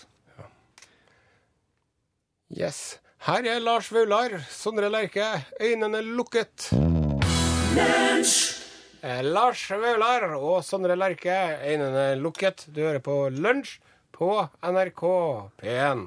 [2.54, 2.98] Yes.
[3.26, 5.26] Her er Lars Vaular, Sondre Lerche,
[5.60, 6.70] øynene lukket.
[8.98, 12.64] Eh, Lars Vaular og Sondre Lerche, øynene lukket.
[12.74, 13.76] Du hører på Lunsj
[14.14, 15.02] på NRK
[15.60, 16.02] P1.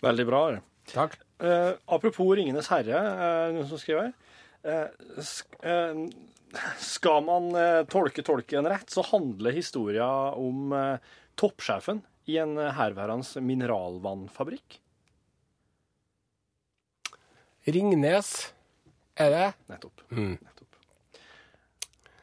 [0.00, 0.40] Veldig bra.
[0.88, 1.18] Takk.
[1.44, 4.14] Eh, apropos Ringenes herre, eh, noen som skriver.
[4.64, 4.88] Eh,
[5.20, 6.00] sk eh,
[6.80, 10.72] skal man eh, tolke tolken rett, så handler historia om
[11.38, 14.80] toppsjefen i en herværende mineralvannfabrikk.
[17.70, 18.32] Ringnes
[19.20, 19.46] er det?
[19.70, 20.02] Nettopp.
[20.10, 20.38] Mm.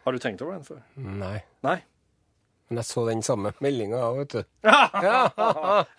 [0.07, 0.77] Har du tenkt over den før?
[0.95, 1.41] Nei.
[1.67, 1.81] Nei?
[2.69, 4.41] Men jeg så den samme meldinga òg, vet du.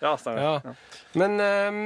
[0.01, 0.39] Ja, stemmer.
[0.41, 0.73] Ja.
[1.17, 1.77] Men um,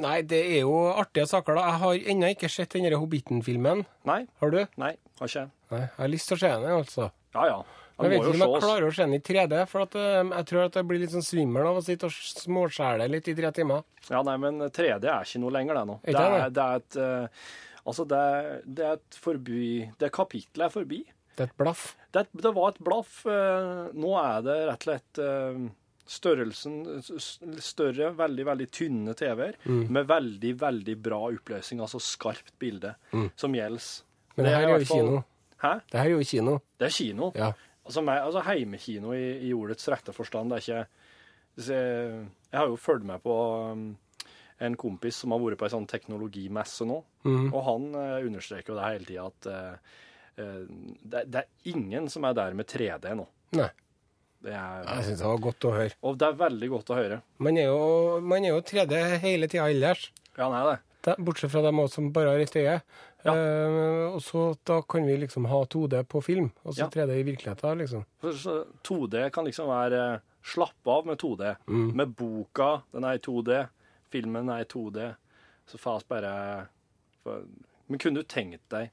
[0.00, 1.66] nei, det er jo artige saker, da.
[1.68, 3.84] Jeg har ennå ikke sett den Hobbiten-filmen.
[4.08, 4.62] Nei, Har du?
[4.80, 5.44] nei, har ikke.
[5.74, 7.10] Nei, jeg har lyst til å se den, altså.
[7.36, 7.58] Ja, ja.
[7.96, 10.48] Jeg vet ikke om jeg klarer å se den i 3D, for at, um, jeg
[10.48, 13.52] tror at jeg blir litt sånn svimmel av å sitte og småskjære litt i tre
[13.60, 13.84] timer.
[14.08, 16.00] Ja, nei, men 3D er ikke noe lenger, det nå.
[16.08, 17.46] Det er, det er et uh,
[17.86, 18.20] Altså, det
[18.66, 19.66] det er et forbi
[20.00, 21.04] Det kapitlet er forbi.
[21.36, 21.82] Det er et blaff.
[22.16, 23.18] Det, det var et blaff.
[23.28, 25.58] eh, Nå er det rett og slett eh,
[26.06, 26.76] størrelsen
[27.60, 29.86] Større, veldig, veldig tynne TV-er Mm.
[29.92, 32.94] med veldig, veldig bra oppløsning, altså skarpt bilde,
[33.36, 33.88] som gjelder.
[34.36, 35.22] Men Det er her er jo kino.
[35.62, 35.72] Hæ?
[35.90, 36.54] Det her er jo kino.
[36.78, 37.32] Det er kino.
[37.34, 37.52] Ja.
[37.86, 40.50] Altså, meg, altså heimekino i, i ordets rette forstand.
[40.50, 40.86] Det er ikke
[41.56, 43.34] Jeg, jeg har jo fulgt med på
[43.72, 43.96] um,
[44.60, 47.46] en kompis som har vært på ei sånn teknologimesse nå, mm.
[47.54, 49.48] og han eh, understreker jo det hele tida at
[50.36, 53.26] det, det er ingen som er der med 3D nå.
[53.56, 53.70] Nei.
[54.46, 55.94] Det er, Jeg syns det var godt å høre.
[56.06, 57.20] og det er veldig godt å høre.
[57.42, 60.10] Man er jo, man er jo 3D hele tida ellers.
[60.36, 60.78] Ja, er det.
[61.06, 62.80] Det- Bortsett fra dem som bare har ett øye.
[63.26, 63.32] Ja.
[63.34, 66.88] Uh, og så da kan vi liksom ha 2D på film, og så Ja.
[66.88, 68.04] 3D i virkeligheten, liksom.
[68.20, 71.56] For så 2D kan liksom være eh, Slapp av med 2D.
[71.66, 73.68] Med boka, den er i 2D.
[74.12, 75.16] Filmen er i 2D.
[75.66, 76.68] Så fast bare
[77.24, 77.42] for,
[77.88, 78.90] Men kunne du tenkt deg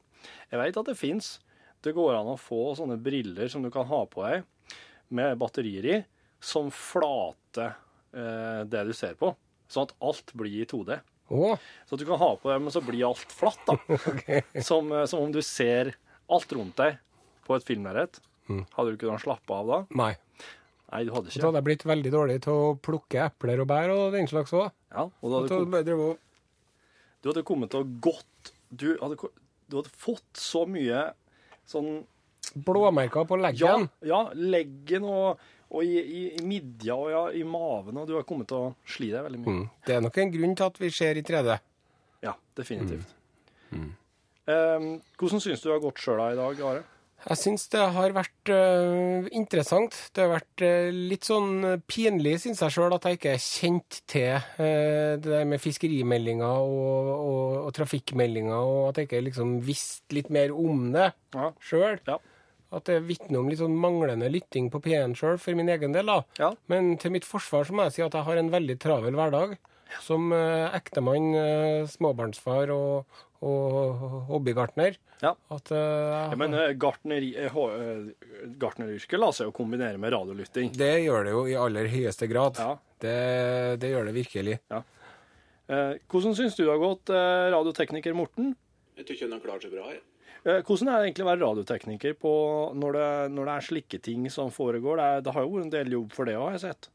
[0.52, 1.38] Jeg vet at det fins.
[1.84, 4.44] Det går an å få sånne briller som du kan ha på deg,
[5.14, 5.98] med batterier i,
[6.44, 7.74] som flater
[8.16, 9.34] eh, det du ser på.
[9.72, 10.96] Sånn at alt blir i 2D.
[11.34, 11.60] Oh.
[11.88, 13.68] Så at du kan ha på dem, men så blir alt flatt.
[13.68, 13.78] da.
[14.70, 15.94] som, eh, som om du ser
[16.32, 17.00] alt rundt deg
[17.44, 18.22] på et filmlerret.
[18.48, 19.82] Hadde du kunnet slappe av da?
[20.04, 20.14] nei.
[20.94, 21.42] Nei, du hadde ikke.
[21.42, 24.52] Da hadde jeg blitt veldig dårlig til å plukke epler og bær og den slags
[24.54, 24.68] òg.
[24.94, 26.04] Ja, og du hadde, kom,
[27.24, 29.18] du hadde kommet til å gått du hadde,
[29.74, 31.08] du hadde fått så mye
[31.70, 32.04] sånn
[32.54, 33.88] Blåmerker på leggen.
[34.06, 35.40] ja leggen og,
[35.74, 38.72] og i, i, i midja og ja, i maven, og du har kommet til å
[38.86, 39.56] sli deg veldig mye.
[39.64, 39.64] Mm.
[39.88, 41.56] Det er nok en grunn til at vi ser i 3D.
[42.28, 43.16] Ja, definitivt.
[43.72, 43.90] Mm.
[44.44, 46.84] Um, hvordan syns du det har gått sjøl i dag, Are?
[47.24, 49.96] Jeg syns det har vært uh, interessant.
[50.12, 54.00] Det har vært uh, litt sånn pinlig, syns jeg sjøl, at jeg ikke er kjent
[54.12, 59.56] til uh, det der med fiskerimeldinger og, og, og trafikkmeldinger, og at jeg ikke liksom
[59.64, 61.50] visste litt mer om det Ja.
[61.64, 62.00] sjøl.
[62.10, 62.20] Ja.
[62.74, 66.10] At det vitner om litt sånn manglende lytting på P1 sjøl, for min egen del.
[66.10, 66.24] da.
[66.42, 66.52] Ja.
[66.68, 69.56] Men til mitt forsvar så må jeg si at jeg har en veldig travel hverdag.
[70.02, 71.36] Som ektemann,
[71.86, 74.96] småbarnsfar og, og hobbygartner.
[75.24, 75.34] Ja.
[75.52, 77.56] At uh, Ja, men gartneri, eh,
[78.60, 80.72] gartneryrket lar seg jo kombinere med radiolytting.
[80.76, 82.60] Det gjør det jo i aller høyeste grad.
[82.60, 82.74] Ja.
[83.04, 83.16] Det,
[83.84, 84.58] det gjør det virkelig.
[84.72, 87.12] Eh, hvordan syns du det har gått,
[87.54, 88.54] radiotekniker Morten?
[88.98, 89.92] Jeg tykker han har klart seg bra.
[90.44, 92.32] Eh, Hvordan er det egentlig å være radiotekniker på
[92.76, 95.00] når det, når det er slike ting som foregår?
[95.00, 96.90] Det, er, det har jo vært en del jobb for det òg, har jeg sett.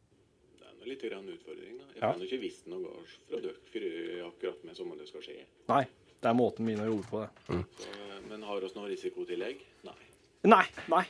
[0.61, 1.79] Det er nå litt grann utfordring.
[1.81, 1.87] da.
[1.95, 2.13] Jeg Ja.
[2.13, 2.93] kan jo ikke visst noe
[3.27, 5.39] fra dere før akkurat med som det skal skje.
[5.73, 5.81] Nei,
[6.22, 7.28] det er måten min å jobbe på det.
[7.48, 7.64] Mm.
[8.31, 9.62] men har vi noe risikotillegg?
[9.87, 9.98] Nei.
[10.48, 11.04] Nei, nei.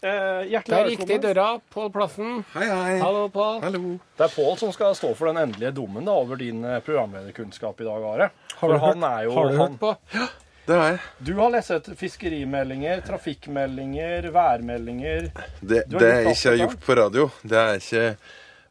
[0.00, 1.46] Eh, hjertelig Det er riktig i døra.
[1.74, 2.44] Pål Plassen.
[2.54, 2.98] Hei, hei.
[3.02, 3.58] Hallo, Pål.
[3.62, 3.80] Hallo.
[4.16, 7.80] Det er Pål som skal stå for den endelige dommen da, over din eh, programlederkunnskap
[7.80, 8.30] i dag, Are.
[8.30, 10.28] Har du, For han hørt, er jo, har du han, hørt på?
[10.70, 11.00] Det har jeg.
[11.26, 15.30] Du har lest fiskerimeldinger, trafikkmeldinger, værmeldinger.
[15.60, 18.04] Det, Du det jeg ikke har gjort på radio, det er ikke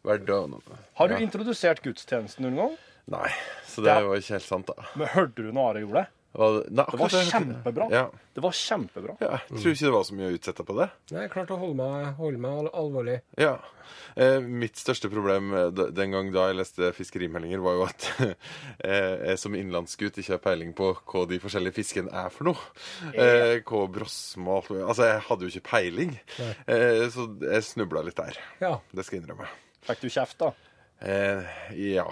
[0.10, 0.62] verdt å
[0.96, 1.20] Har du Ja.
[1.20, 2.78] introdusert gudstjenesten noen gang?
[3.10, 3.30] Nei.
[3.70, 4.02] Så det Ja.
[4.06, 4.88] var ikke helt sant, da.
[5.00, 6.08] Men hørte du når Are gjorde det?
[6.40, 7.86] Var det, nei, Det var kjempebra.
[7.90, 8.02] Ja.
[8.36, 9.16] Det var kjempebra.
[9.20, 9.40] ja.
[9.50, 10.86] Jeg tror ikke det var så mye å utsette på det.
[11.12, 13.16] Nei, jeg klarte å holde meg, holde meg alvorlig.
[13.42, 13.56] Ja.
[14.16, 18.06] Eh, mitt største problem eh, den gang da jeg leste fiskerimeldinger, var jo at
[18.86, 22.62] eh, jeg som innlandsgutt ikke har peiling på hva de forskjellige fiskene er for noe.
[23.16, 24.86] Eh, hva brosme og alt mulig.
[24.86, 26.14] Altså, jeg hadde jo ikke peiling.
[26.70, 28.38] Eh, så jeg snubla litt der.
[28.62, 28.76] Ja.
[28.94, 29.50] Det skal jeg innrømme.
[29.90, 30.54] Fikk du kjeft, da?
[31.02, 31.42] Eh,
[31.96, 32.06] ja.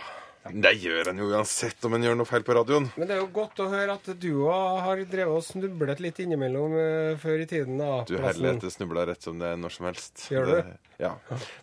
[0.51, 2.87] Det gjør en jo uansett om en gjør noe feil på radioen.
[2.95, 6.21] Men det er jo godt å høre at du òg har drevet og snublet litt
[6.23, 7.79] innimellom uh, før i tiden.
[7.81, 8.03] da.
[8.07, 8.27] Du Plassen.
[8.27, 10.27] herlighet, snubla rett som det er når som helst.
[10.31, 10.55] Gjør du?
[10.55, 11.13] Det, ja.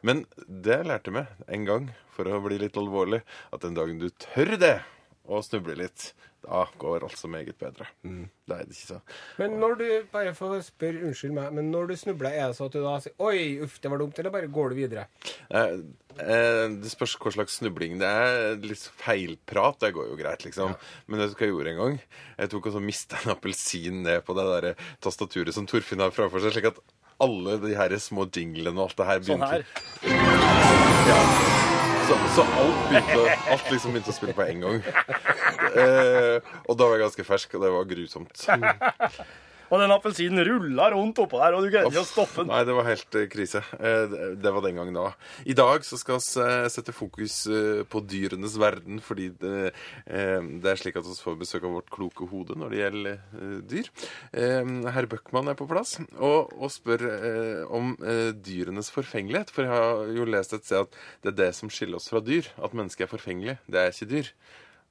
[0.06, 4.10] Men det lærte meg en gang, for å bli litt alvorlig, at den dagen du
[4.26, 4.76] tør det,
[5.24, 6.10] å snuble litt,
[6.44, 7.86] da går altså meget bedre.
[8.04, 8.28] Mm.
[8.44, 8.98] Det er det ikke så.
[9.40, 12.68] Men når du bare får spørre, unnskyld meg, men når du snubler, er det så
[12.68, 15.06] at du da sier 'oi, uff, det var dumt', eller bare går du videre?
[15.50, 15.78] Eh,
[16.20, 18.56] eh, det spørs hva slags snubling det er.
[18.60, 20.74] Litt feilprat, det går jo greit, liksom.
[21.08, 21.96] Men vet du hva jeg gjorde en gang?
[22.38, 26.12] Jeg tok og så mista en appelsin ned på det der tastaturet som Torfinn har
[26.14, 26.82] framfor seg, slik at
[27.24, 29.62] alle de her små jinglene og alt det her begynte Sånn her?
[31.08, 31.64] her.
[32.04, 34.82] Så, så alt, begynte, alt liksom begynte å spille på en gang.
[35.74, 36.36] Eh,
[36.68, 38.44] og da var jeg ganske fersk, og det var grusomt.
[39.70, 42.50] Og den appelsinen rulla rundt oppå der, og du greide ikke å stoppe den.
[42.52, 43.62] Nei, det var helt eh, krise.
[43.78, 45.06] Eh, det, var den gangen da.
[45.48, 47.36] I dag så skal vi eh, sette fokus
[47.90, 49.72] på dyrenes verden, fordi det,
[50.04, 53.90] det er slik at vi får besøk av vårt kloke hode når det gjelder dyr.
[54.34, 57.04] Herr Bøckmann er på plass og, og spør
[57.74, 57.94] om
[58.44, 59.52] dyrenes forfengelighet.
[59.54, 62.22] For jeg har jo lest et sted at det er det som skiller oss fra
[62.24, 62.48] dyr.
[62.56, 63.58] At mennesket er forfengelig.
[63.70, 64.32] Det er ikke dyr.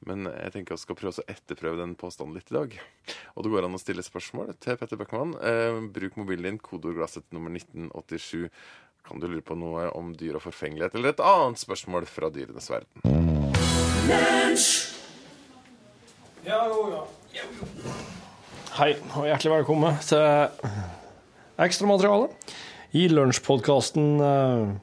[0.10, 2.74] Men jeg tenker vi skal prøve å etterprøve den påstanden litt i dag.
[3.36, 5.36] Og det går an å stille spørsmål til Petter Bøckmann.
[5.40, 8.50] Eh, bruk mobilen din, kodeordglasset nummer 1987.
[9.08, 12.70] Kan du lure på noe om dyr og forfengelighet, eller et annet spørsmål fra dyrenes
[12.72, 13.04] verden?
[18.74, 20.24] Hei, og hjertelig velkommen til
[21.64, 22.32] ekstramateriale
[22.98, 24.74] i lunsjpodkasten eh,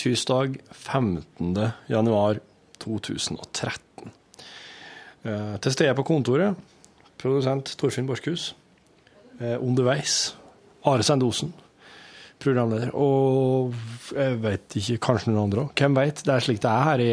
[0.00, 1.52] tirsdag 15.
[1.90, 2.40] januar
[2.84, 3.87] 2013.
[5.26, 6.58] Eh, til stede på kontoret,
[7.18, 8.52] produsent Torfinn Borchhus.
[9.40, 10.34] Eh, underveis
[10.86, 11.52] Are Sendosen,
[12.38, 12.92] programleder.
[12.94, 13.74] Og
[14.14, 15.74] jeg vet ikke, kanskje noen andre òg.
[15.74, 16.22] Hvem veit?
[16.22, 17.10] Det er slik det er her i,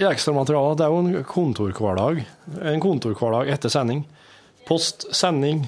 [0.00, 0.80] i ekstramaterialet.
[0.80, 2.24] Det er jo en kontorhverdag.
[2.72, 4.06] En kontorhverdag etter sending.
[4.68, 5.66] Post, sending,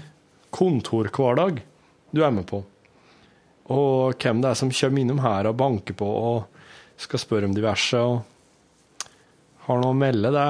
[0.55, 1.61] kontorhverdag
[2.15, 2.63] du er med på.
[3.75, 7.57] Og hvem det er som kommer innom her og banker på og skal spørre om
[7.57, 8.21] diverse og
[9.65, 10.49] har noe å melde, det,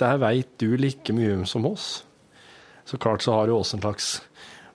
[0.00, 1.88] det veit du like mye om som oss.
[2.88, 4.06] Så klart så har du også en slags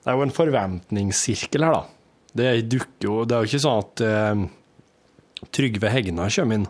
[0.04, 1.84] Det er jo en forventningssirkel her, da.
[2.34, 4.44] Det dukker jo Det er jo ikke sånn at eh,
[5.54, 6.68] Trygve Hegnar kommer inn.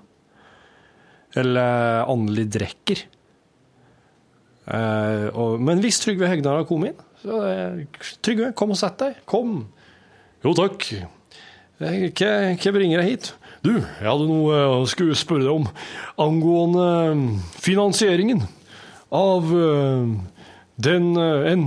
[1.39, 3.03] Eller Anneli Drekker.
[4.63, 8.97] Eh, og, men hvis Trygve Hegnar har kommet inn, så eh, Trygve, kom og sett
[9.01, 9.21] deg.
[9.29, 9.59] Kom.
[10.43, 10.89] Jo takk.
[11.83, 13.31] Eh, hva bringer deg hit?
[13.63, 15.67] Du, jeg hadde noe jeg skulle spørre deg om
[16.19, 17.21] angående eh,
[17.63, 18.43] finansieringen
[19.13, 20.09] av eh,
[20.83, 21.63] den eh, en,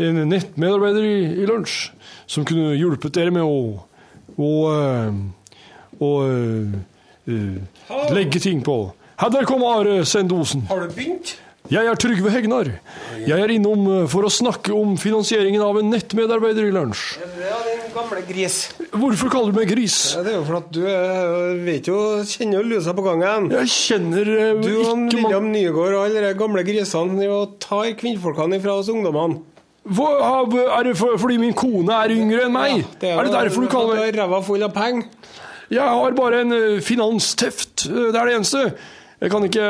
[0.00, 1.90] en nettmedarbeider i, i lunsj
[2.28, 3.58] som kunne hjulpet dere med å,
[4.38, 6.78] å, å, å eh,
[7.28, 8.78] eh, legge ting på.
[9.18, 10.64] Her der kom Are Sendosen.
[10.70, 11.36] Har du begynt?
[11.68, 12.68] Jeg er Trygve Hegnar.
[13.20, 17.18] Jeg er innom eh, for å snakke om finansieringen av en nettmedarbeider i lunsj.
[17.42, 18.56] Ja, din gamle gris.
[18.94, 19.98] Hvorfor kaller du meg gris?
[20.16, 23.50] Ja, det er jo for at du eh, vet jo, kjenner jo lusa på gangen.
[23.52, 28.64] Jeg kjenner eh, Du og William Nygaard og alle de gamle grisene og tar kvinnfolkene
[28.64, 29.42] fra oss ungdommene.
[29.88, 30.08] Hva,
[30.78, 32.80] Er det for, fordi min kone er yngre enn meg?
[33.00, 35.08] Det er, det derfor du kaller meg meg Ræva full av penger.
[35.68, 37.90] Jeg har bare en eh, finansteft.
[37.92, 38.70] Det er det eneste.
[39.20, 39.68] Jeg kan ikke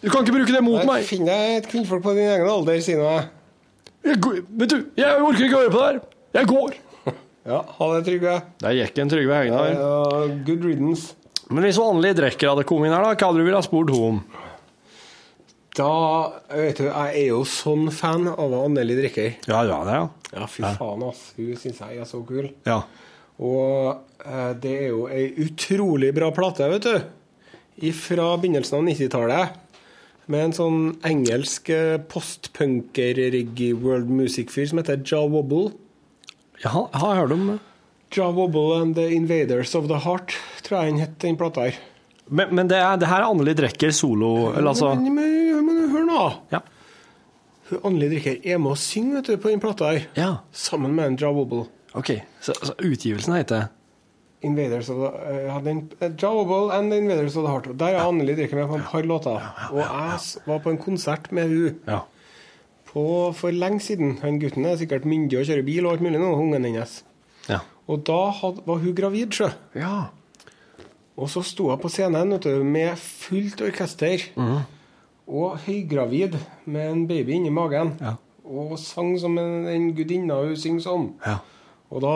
[0.00, 1.04] Du kan ikke bruke det mot meg.
[1.08, 4.16] Finn deg et kvinnfolk på din egen alder, sier nå jeg.
[4.24, 6.00] Går- vet du, jeg orker ikke å høre på det her.
[6.40, 6.78] Jeg går.
[7.50, 8.32] Ja, ha det, Trygve.
[8.60, 9.70] Der gikk en Trygve Hegnar.
[9.72, 11.14] Ja, good riddance.
[11.48, 14.10] Men hvis vanlige drekker hadde kommet inn her, da, hva hadde du ville spurt henne
[14.10, 14.18] om?
[15.80, 15.88] Da
[16.52, 19.38] vet du, Jeg er jo sånn fan av Anneli Drikker.
[19.48, 20.04] Ja, du er det, ja.
[20.36, 21.22] Ja, fy faen, ass.
[21.38, 22.50] Hun syns jeg er så kul.
[22.68, 22.80] ja.
[23.40, 27.90] Og eh, det er jo ei utrolig bra plate, vet du.
[27.96, 29.54] Fra begynnelsen av 90-tallet.
[30.30, 35.72] Med en sånn engelsk eh, postpunker-reggae world music-fyr som heter Ja Wobble.
[36.62, 37.58] Ja, har, jeg har hørt om det.
[38.14, 41.80] Ja Wobble and The Invaders of the Heart, tror jeg den het, den plata her.
[42.30, 45.90] Men, men det, er, det her er Anneli Drekker solo, eller altså Men, men, men
[45.90, 46.20] hør nå!
[46.54, 46.60] Ja.
[47.82, 50.06] Anneli Drikker er med og synge vet du, på den plata her.
[50.18, 50.30] ja.
[50.54, 51.64] Sammen med en Ja Wobble.
[51.98, 52.12] OK.
[52.38, 53.66] Så, så utgivelsen heter
[54.42, 56.06] Invaders of the, uh, ja, den, eh,
[56.76, 57.78] and The Invaders of the Heart.
[57.78, 59.40] Der er Anneli Drikker med på et par låter.
[59.70, 61.98] Og jeg var på en konsert med hun Ja.
[62.92, 64.18] på, for lenge siden.
[64.22, 67.04] Han gutten er sikkert myndig og kjører bil og alt mulig nå, ungen hennes.
[67.48, 67.58] Ja.
[67.88, 69.50] Og da had, var hun gravid, sjø.
[69.74, 70.04] ja.
[71.16, 74.18] Og så sto hun på scenen du, med fullt orkester.
[74.36, 74.60] mm.
[75.28, 77.92] Og høygravid med en baby inni magen.
[78.00, 78.14] Ja.
[78.44, 81.14] Og sang som en, en gudinne hun synger som.
[81.26, 81.36] Ja.
[81.90, 82.14] Og da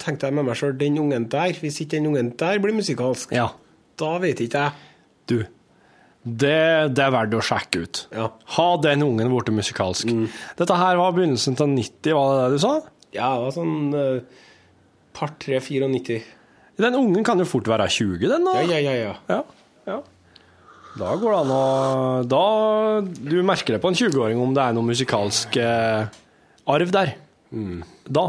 [0.00, 3.32] tenkte jeg med meg sjøl, den ungen der, hvis ikke den ungen der blir musikalsk,
[3.32, 3.46] ja.
[4.00, 4.90] da vet ikke jeg.
[5.28, 5.38] Du,
[6.28, 6.58] det,
[6.92, 8.02] det er verdt å sjekke ut.
[8.12, 8.28] Ja.
[8.58, 10.12] Ha den ungen blitt musikalsk.
[10.58, 12.74] Dette her var begynnelsen til 90, var det det du sa?
[13.16, 14.44] Ja, det var sånn uh,
[15.16, 16.20] par 3-94.
[16.78, 18.58] Den ungen kan jo fort være 20, den da.
[18.60, 19.08] Ja, ja, ja.
[19.08, 19.14] ja.
[19.32, 19.40] Ja,
[19.88, 20.00] ja.
[20.98, 21.62] Da går det an å
[22.26, 22.44] Da
[23.06, 26.08] Du merker det på en 20-åring om det er noe musikalsk eh,
[26.68, 27.14] arv der.
[28.08, 28.24] Da.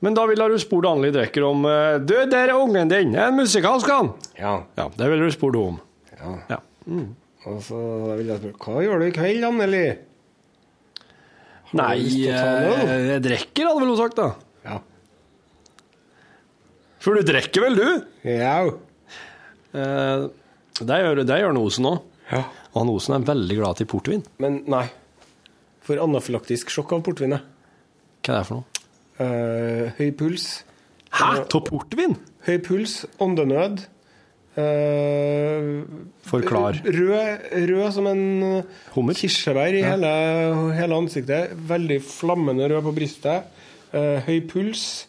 [0.00, 3.14] Men da ville du spurt Anneli Drekker om eh, Du, der er ungen din!
[3.14, 4.12] Er en musikalsk, han!
[4.38, 4.54] ja.
[4.78, 5.80] Ja, det ville du spurt henne om.
[6.16, 6.36] ja.
[6.54, 6.60] Ja.
[7.48, 7.76] Og så
[8.18, 9.82] ville jeg spurt hva gjør du i kveld, Anneli?
[11.76, 14.30] Nei, eh, jeg drikker, hadde vel hun sagt, da.
[14.66, 14.80] Ja.
[17.00, 18.08] For du drikker vel, du?
[18.28, 18.56] Ja.
[19.72, 20.24] Eh,
[20.80, 22.00] det gjør, det gjør Osen òg.
[22.32, 22.42] ja.
[22.70, 24.20] Og han Osen er veldig glad til portvin.
[24.42, 24.84] Men nei.
[25.86, 27.42] For anafylaktisk sjokk av portvinet.
[28.22, 28.69] Hva er det for noe?
[29.20, 30.44] Eh, høy puls.
[31.12, 31.42] Hæ?
[31.52, 32.14] Ta portvin?
[32.46, 33.82] Høy puls, åndenød.
[34.58, 35.84] Uh,
[36.26, 36.80] Forklar.
[36.84, 38.62] Rød, rød som en eh,
[38.96, 39.14] Hummer?
[39.14, 40.10] kirsebær i hele,
[40.74, 41.52] hele ansiktet.
[41.68, 43.46] Veldig flammende rød på brystet.
[43.92, 45.06] Uh, høy puls.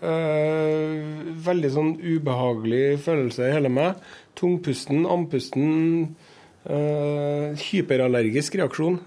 [0.00, 4.00] Uh, veldig sånn ubehagelig følelse i hele meg.
[4.40, 6.16] Tungpusten, andpusten.
[6.60, 8.98] hyperallergisk reaksjon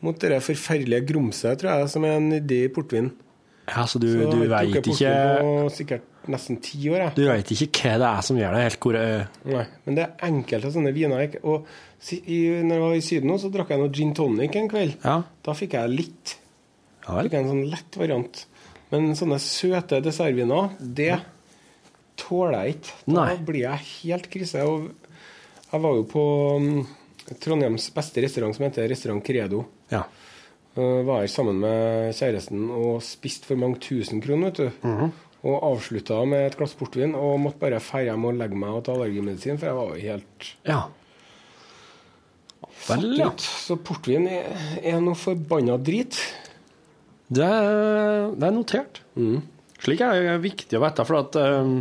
[0.00, 3.10] mot det forferdelige grumset, tror jeg, som er nedi portvin.
[3.68, 7.14] Ja, så du, Så du veit ikke sikkert nesten ti år, jeg.
[7.16, 10.26] Du vet ikke hva det er som gjør det helt hvor Nei, men det er
[10.28, 11.68] enkelte sånne viner jeg Og
[12.18, 15.00] i, når jeg var i Syden nå, så drakk jeg noe gin tonic en kveld.
[15.02, 15.16] Ja.
[15.44, 16.36] Da fikk jeg litt.
[17.06, 17.16] Ja.
[17.24, 18.44] Fikk jeg en sånn lett variant.
[18.92, 21.16] Men sånne søte dessertviner, det
[22.20, 22.94] tåler jeg ikke.
[23.08, 23.34] Da Nei.
[23.50, 24.62] blir jeg helt krise.
[24.68, 24.88] Og
[25.68, 26.24] jeg var jo på
[26.62, 26.78] mm,
[27.42, 29.64] Trondheims beste restaurant, som heter Restaurant Credo.
[29.92, 30.04] Ja.
[30.76, 34.86] Uh, var her sammen med kjæresten og spiste for mange tusen kroner, vet du.
[34.88, 35.16] Mhm.
[35.48, 38.80] Og avslutta med et glass portvin og måtte bare dra hjem og legge meg og
[38.84, 40.80] ta allergimedisin, for jeg var jo helt ja.
[42.88, 43.28] Vel, ja.
[43.38, 44.50] Så portvin er,
[44.82, 46.18] er noe forbanna drit.
[47.28, 49.00] Det er, det er notert.
[49.84, 51.72] Slik er det viktig å vite, for at eh,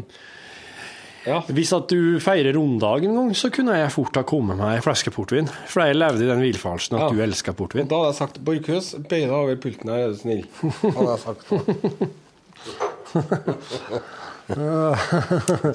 [1.27, 1.41] Ja.
[1.51, 4.83] Hvis at du feirer runddagen en gang, så kunne jeg fort ha kommet meg ei
[4.85, 5.49] flaske portvin.
[5.67, 7.09] For jeg levde i den villfarelsen at Ja.
[7.11, 7.87] du elsker portvin.
[7.91, 10.43] Da hadde jeg sagt Borchhus, bøy deg over pulten her, er du snill.
[10.87, 11.43] Hadde jeg sagt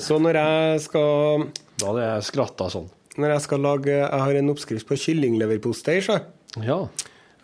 [0.02, 1.46] Så når jeg skal
[1.80, 2.88] Da hadde jeg skratta sånn.
[3.20, 6.16] Når jeg skal lage Jeg har en oppskrift på kyllingleverpostei, sjø.
[6.64, 6.78] Ja.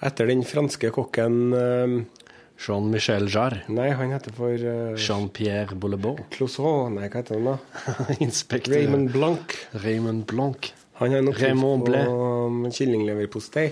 [0.05, 1.95] Etter den franske kokken eh,
[2.59, 3.63] Jean-Michel Jarre.
[3.71, 6.19] Nei, han heter for uh, Jean-Pierre Boulebon.
[6.35, 6.89] Clouseau.
[6.91, 7.57] Nei, hva heter han da?
[8.25, 9.55] Inspektør Raymond Blanc.
[9.85, 10.73] Raymond Blanc.
[10.99, 12.03] Han har en oppskrift på
[12.49, 13.69] um, kyllingleverpostei.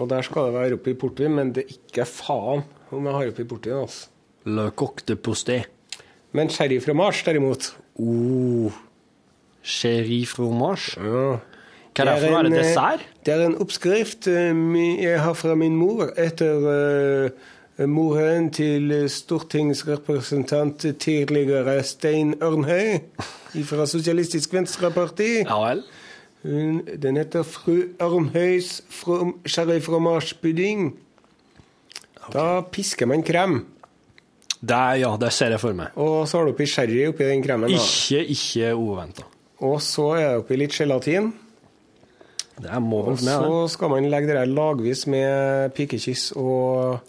[0.00, 3.34] Og der skal det være oppi portvin, men det er ikke faen om jeg har
[3.34, 3.82] oppi portvin.
[3.82, 4.08] altså.
[4.48, 5.60] Le coq de postei.
[6.32, 8.72] Men sherryfromasj, derimot oh,
[9.60, 10.96] Sherry fromage.
[10.96, 11.40] ja.
[12.04, 12.38] Hva er det for noe?
[12.38, 13.00] Er det en, eh, dessert?
[13.24, 20.84] Det er en oppskrift eh, jeg har fra min mor etter eh, moren til stortingsrepresentant
[21.00, 23.00] tidligere Stein Ørnhøi
[23.64, 25.30] fra Sosialistisk Venstreparti.
[25.46, 25.82] Ja vel.
[26.42, 29.34] Hun- Den heter Fru Ørnhøis from,
[32.20, 32.38] Okay.
[32.38, 33.66] Da pisker man krem,
[34.60, 35.88] Det, ja, det ser jeg for meg.
[35.96, 37.70] og så har du oppi sherry oppi den kremen.
[37.70, 37.76] Da.
[37.76, 39.22] Ikke, ikke uventa.
[39.60, 41.32] Og så er det oppi litt gelatin.
[42.62, 47.00] Det må Og med, så skal man legge det der lagvis med pikekyss og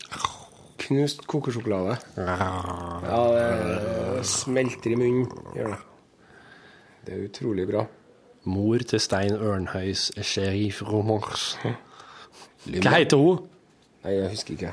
[0.81, 1.97] knust kokosjokolade.
[2.17, 5.27] Ja, det smelter i munnen.
[5.55, 5.81] Gjør det.
[7.05, 7.85] Det er utrolig bra.
[8.45, 11.57] Mor til Stein Ørnhøis sheriff Romors.
[12.65, 13.43] Hva heter hun?
[14.05, 14.71] Nei, jeg husker ikke.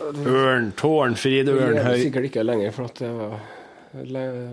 [0.00, 2.02] Ørn, Tårnfrid Ørnhøi.
[2.02, 3.40] sikkert ikke lenger, for at det var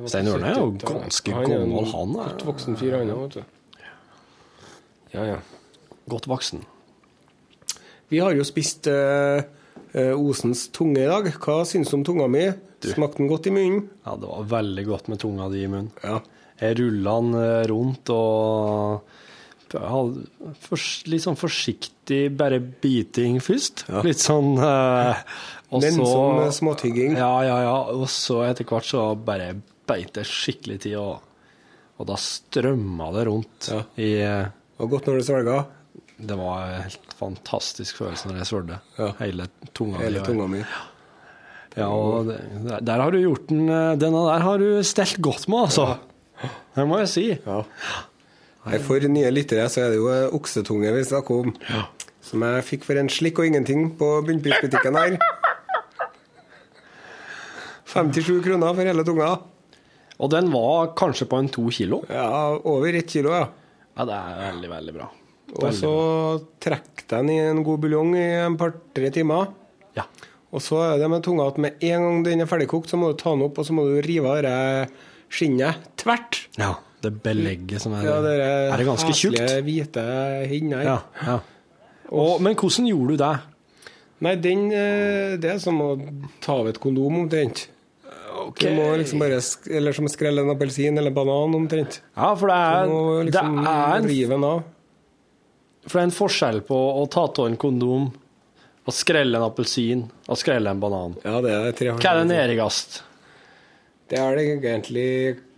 [0.07, 3.43] Stein Ørnhøi er jo ganske gammel, han er- voksen fyr, han òg, vet du.
[5.17, 5.37] Ja, ja.
[6.07, 6.61] Godt voksen.
[8.07, 9.41] Vi har jo spist eh,
[9.97, 11.27] eh, Osens tunge i dag.
[11.43, 12.45] Hva syns du om tunga mi?
[12.85, 13.87] Smakte den godt i munnen?
[14.05, 15.89] Ja, det var veldig godt med tunga di i munnen.
[16.05, 16.19] Ja.
[16.61, 19.01] Jeg rulla den eh, rundt og
[21.11, 23.83] litt sånn forsiktig bare biting først.
[24.07, 25.23] Litt sånn eh,
[25.73, 27.17] og så- Nennsom eh, småtygging.
[27.19, 27.75] Ja, ja, ja.
[27.97, 29.49] Og så etter hvert så bare
[29.87, 31.19] beit det skikkelig til, og,
[31.99, 33.81] og da strømma det rundt Ja.
[33.99, 34.13] i
[34.77, 35.65] eh, Og godt når du svelga.
[36.17, 38.79] Det var en helt fantastisk følelse når jeg svørte.
[38.97, 39.11] Ja.
[39.19, 40.25] Hele tunga Hele mi.
[40.25, 40.61] tunga mi.
[41.77, 45.47] Ja, og der- der har du gjort den eh, Denne der har du stelt godt
[45.47, 45.97] med, altså.
[46.75, 47.27] Det må jeg si.
[47.45, 47.63] Ja.
[48.65, 51.53] Nei, For nye lyttere så er det jo eh, oksetunge vi snakker om.
[52.21, 55.17] Som jeg fikk for en slikk og ingenting på bunnprisbutikken her.
[57.87, 59.29] 57 kroner for hele tunga.
[60.19, 62.01] Og den var kanskje på en to kilo.
[62.09, 63.45] Ja, over ett kilo, ja.
[63.97, 65.09] Ja, det er veldig, veldig bra.
[65.57, 65.91] Og så
[66.61, 69.47] trekker den i en god buljong i en par-tre timer.
[69.97, 70.03] Ja.
[70.53, 73.11] Og så er det med tunga at med en gang den er ferdigkokt, så må
[73.11, 74.57] du ta den opp, og så må du rive av det
[75.33, 76.45] skinnet tvert.
[76.59, 76.75] ja.
[76.97, 79.37] Det belegget som er Ja, det Er det ganske tjukt?
[79.61, 80.03] hvite
[80.49, 80.81] hinner.
[80.81, 80.95] Ja.
[81.27, 81.35] ja.
[82.09, 83.33] Og, men hvordan gjorde du det?
[84.25, 85.91] Nei, den eh, Det er som å
[86.41, 87.67] ta av et kondom, omtrent.
[88.55, 89.39] Du må liksom bare
[89.73, 91.99] Eller som skrelle en appelsin eller en banan, omtrent.
[92.15, 94.63] Ja, for det Du er, liksom det er rive den av.
[95.87, 98.07] For det er en forskjell på å ta av en kondom,
[98.87, 101.17] og skrelle en appelsin og skrelle en banan.
[101.23, 103.01] Ja, det er tre Hva er det nærmest?
[104.07, 105.09] Det er det egentlig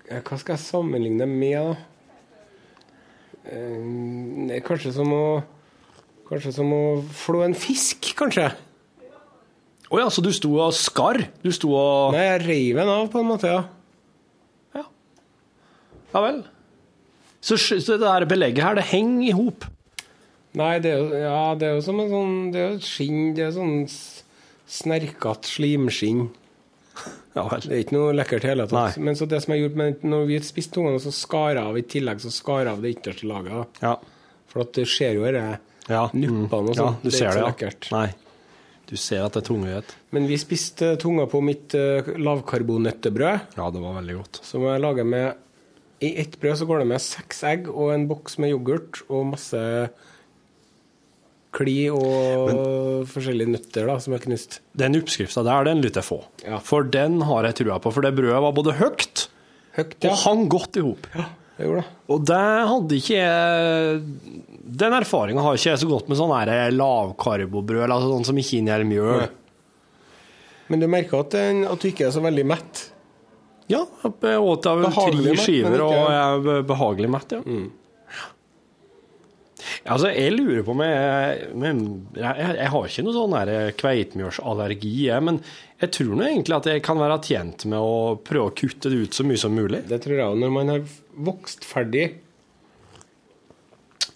[0.10, 1.76] Hva skal jeg sammenligne med, da?
[3.50, 5.24] Eh, kanskje som å
[6.30, 8.52] Kanskje som å flå en fisk, kanskje?
[9.90, 11.18] Å ja, så du sto og skar?
[11.42, 13.66] Du sto og Nei, jeg reiv den av, på en måte, ja.
[14.78, 14.86] Ja
[16.14, 16.40] ja vel.
[17.42, 19.66] Så, så det der belegget her, det henger i hop?
[20.60, 22.86] Nei, det er jo, ja, det er jo som en sånn Det er jo et
[22.88, 23.76] skinn Det er sånn
[24.70, 26.24] snerkete slimskinn.
[27.38, 27.64] Ja vel.
[27.64, 28.98] Det er ikke noe lekkert i hele tatt.
[28.98, 29.06] Nei.
[29.08, 31.78] Men så det som jeg gjorde med, når vi spiste tungene, så skar jeg av
[31.80, 33.82] i tillegg så skar jeg av det ytterste laget.
[33.82, 33.96] Ja.
[34.50, 35.46] For at det skjer jo dette
[35.90, 36.04] ja.
[36.14, 37.00] nuppene og ja, sånn.
[37.00, 37.90] Ja, det er ikke så lekkert.
[37.96, 38.08] Nei.
[38.90, 39.92] Du ser at det er tungøyhet.
[40.16, 42.18] Men vi spiste tunga på mitt lavkarbonøttebrød.
[42.18, 44.40] lavkarbonnøttebrød, Ja, det var veldig godt.
[44.44, 45.34] som jeg lager med
[46.02, 49.26] I ett brød så går det med seks egg og en boks med yoghurt og
[49.36, 49.60] masse
[51.52, 54.60] kli og forskjellige nøtter da, som er knust.
[54.78, 56.20] Den oppskrifta der, den lytter jeg få.
[56.46, 56.60] Ja.
[56.64, 57.92] For den har jeg trua på.
[57.96, 59.26] For det brødet var både høyt
[59.76, 60.16] Høyt, og ja.
[60.26, 61.06] hang godt i hop.
[61.60, 61.96] Det gjorde det.
[62.08, 64.04] Og det hadde ikke jeg
[64.80, 66.32] Den erfaringa har ikke jeg så godt med sånn
[66.78, 69.26] lavkarbobrød, eller altså sånn som ikke inneholder mjøl.
[70.70, 72.86] Men du merker at, den, at du ikke er så veldig mett.
[73.70, 77.42] Ja, jeg åt av tre skiver, og jeg er behagelig mett, ja.
[79.88, 81.76] Altså, jeg lurer på om jeg jeg,
[82.20, 85.40] jeg, har ikke noe sånn her kveitmjølsallergi, jeg, men
[85.80, 89.06] jeg tror nå egentlig at jeg kan være tjent med å prøve å kutte det
[89.06, 89.86] ut så mye som mulig.
[89.88, 90.42] Det tror jeg òg.
[90.42, 90.84] Når man har
[91.30, 92.10] vokst ferdig,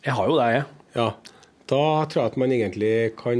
[0.04, 0.64] Jeg har jo det, jeg.
[0.98, 1.06] ja,
[1.72, 3.40] da tror jeg at man egentlig kan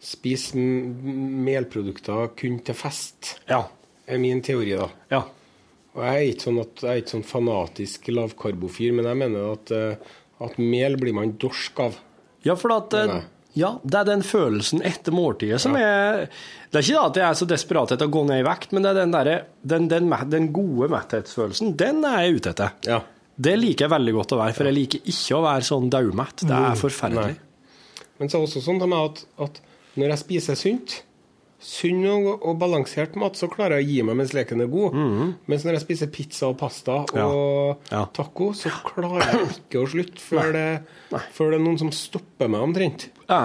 [0.00, 3.34] spise melprodukter kun til fest.
[3.50, 3.64] Ja.
[4.06, 4.88] er min teori, da.
[5.10, 5.24] Ja.
[5.94, 9.52] Og jeg er ikke sånn, at, jeg er ikke sånn fanatisk lavkarbofyr, men jeg mener
[9.56, 12.00] at, eh, at mel blir man dorsk av.
[12.46, 12.96] Ja, for at
[13.52, 16.28] ja, det er den følelsen etter måltidet som er
[16.70, 18.84] Det er ikke at jeg er så desperat etter å gå ned i vekt, men
[18.84, 19.30] det er den, der,
[19.72, 22.76] den, den, den gode metthetsfølelsen, den er jeg ute etter.
[22.86, 23.00] Ja.
[23.40, 26.44] Det liker jeg veldig godt å være, for jeg liker ikke å være sånn daumett.
[26.46, 27.38] Det er forferdelig.
[28.20, 29.60] Men så er det også sånn at, at
[29.98, 30.96] når jeg spiser sunt,
[31.60, 34.94] sunn og, og balansert mat, så klarer jeg å gi meg mens leken er god.
[35.50, 37.14] Mens når jeg spiser pizza og pasta og.
[37.14, 37.26] Ja.
[37.92, 38.04] Ja.
[38.16, 40.66] taco, så klarer jeg ikke å slutte før det,
[41.36, 43.10] før det er noen som stopper meg omtrent.
[43.28, 43.42] Ja.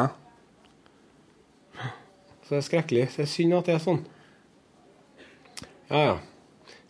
[2.45, 3.05] Så det er skrekkelig.
[3.15, 4.03] Det er synd at det er sånn.
[5.89, 6.15] Ja, ja.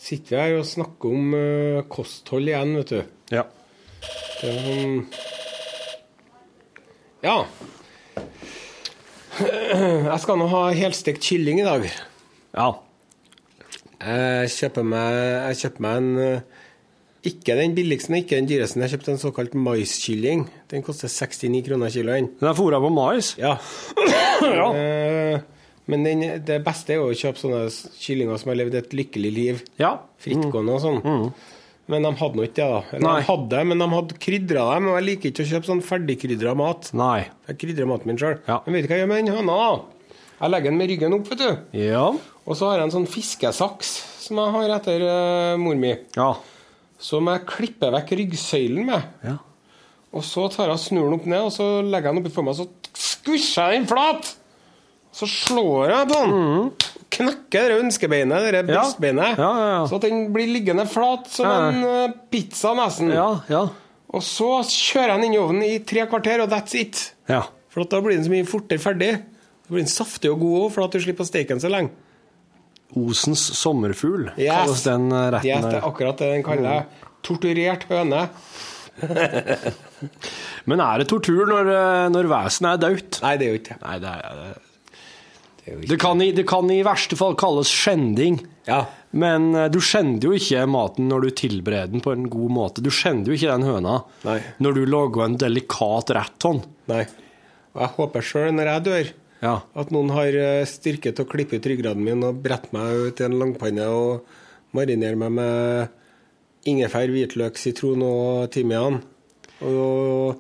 [0.06, 3.14] Sitter vi her og snakker om uh, kosthold igjen, vet du.
[3.34, 3.46] ja.
[4.36, 5.00] Det er sånn
[7.26, 7.38] Ja.
[10.12, 11.88] Jeg skal nå ha helstekt kylling i dag.
[12.56, 12.68] Ja.
[14.06, 15.16] Jeg kjøper meg,
[15.50, 16.64] jeg kjøper meg en eh,
[17.26, 18.80] Ikke den billigste, ikke den dyreste.
[18.84, 20.46] Jeg kjøpte en såkalt maiskylling.
[20.72, 22.30] Den koster 69 kroner kiloen.
[22.40, 23.34] Den er fôra på mais.
[23.42, 23.56] Ja.
[24.60, 24.70] ja.
[25.86, 27.66] Men den, det beste er jo å kjøpe sånne
[28.02, 29.66] kyllinger som har levd et lykkelig liv.
[29.82, 29.98] Ja.
[30.22, 31.02] Frittgående og sånn.
[31.92, 32.80] Men de hadde nå ikke det, da.
[32.96, 33.16] Eller Nei.
[33.20, 34.88] de hadde, men de hadde krydra dem.
[34.90, 36.90] Og jeg liker ikke å kjøpe sånn ferdigkrydra mat.
[36.98, 37.20] Nei.
[37.52, 38.40] Jeg krydrer maten min sjøl.
[38.48, 38.58] Ja.
[38.66, 39.58] Men vet du hva jeg gjør med den høna?
[39.62, 40.16] da?
[40.40, 41.80] Jeg legger den med ryggen opp, vet du.
[41.86, 42.06] Ja.
[42.46, 43.92] Og så har jeg en sånn fiskesaks
[44.26, 45.94] som jeg har etter uh, mor mi.
[46.18, 46.32] Ja.
[47.02, 49.06] Som jeg klipper vekk ryggsøylen med.
[49.26, 49.38] Ja.
[50.16, 52.48] Og så tar jeg snur den opp ned, og så legger jeg den oppi for
[52.48, 54.34] meg, og så skusjer jeg den flat!
[55.16, 56.70] Så slår jeg på den.
[57.16, 59.38] Knekker det ønskebeinet, det brystbeinet.
[59.40, 59.82] Ja, ja.
[59.88, 63.12] Så at den blir liggende flat som en eh, pizza, nesten.
[63.14, 63.28] Ja.
[63.52, 63.62] Ja.
[64.16, 67.12] Og så kjører jeg den inn i ovnen i tre kvarter, og that's it.
[67.32, 67.44] ja.
[67.76, 69.10] For da blir den så mye fortere ferdig.
[69.66, 71.68] Så blir den saftig og god òg, for at du slipper å steke den så
[71.74, 71.92] lenge.
[72.96, 74.52] Osens sommerfugl Yes.
[74.54, 75.50] kalles den eh, retten.
[75.50, 76.86] Yes, det er akkurat det den kaller
[77.26, 78.22] Torturert høne.
[80.70, 83.20] Men er det tortur når, eh, når vesenet er dødt?
[83.26, 83.82] Nei, det er jo ikke det.
[83.84, 84.56] Nei, det er
[85.66, 85.98] det.
[86.02, 88.40] Kan, i, det kan i verste fall kalles skjending.
[88.70, 88.84] Ja.
[89.18, 92.84] Men eh, du skjender jo ikke maten når du tilbereder den på en god måte.
[92.86, 94.40] Du skjender jo ikke den høna Nei.
[94.62, 96.62] når du lager en delikat rett sånn.
[96.92, 97.04] Nei.
[97.76, 99.14] Og jeg håper sjøl, når jeg dør,
[99.46, 99.56] Ja.
[99.76, 103.20] at noen har eh, styrke til å klippe ut ryggraden min og brette meg ut
[103.22, 104.26] i en langpanne og
[104.76, 105.90] marinere meg med
[106.72, 109.02] ingefær, hvitløk, sitron og timian.
[109.62, 110.40] Og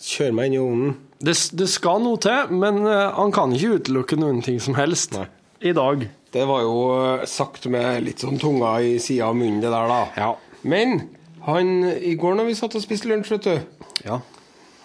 [0.00, 0.94] kjøre meg inn i ovnen.
[1.18, 5.14] Det, det skal noe til, men eh, han kan ikke utelukke noen ting som helst
[5.16, 5.26] Nei.
[5.64, 6.02] i dag.
[6.36, 9.88] Det var jo eh, sagt med litt sånn tunga i sida av munnen, det der,
[9.88, 10.00] da.
[10.18, 10.32] Ja.
[10.68, 10.98] Men
[11.46, 14.18] han, i går når vi satt og spiste lunsj, vet du Ja.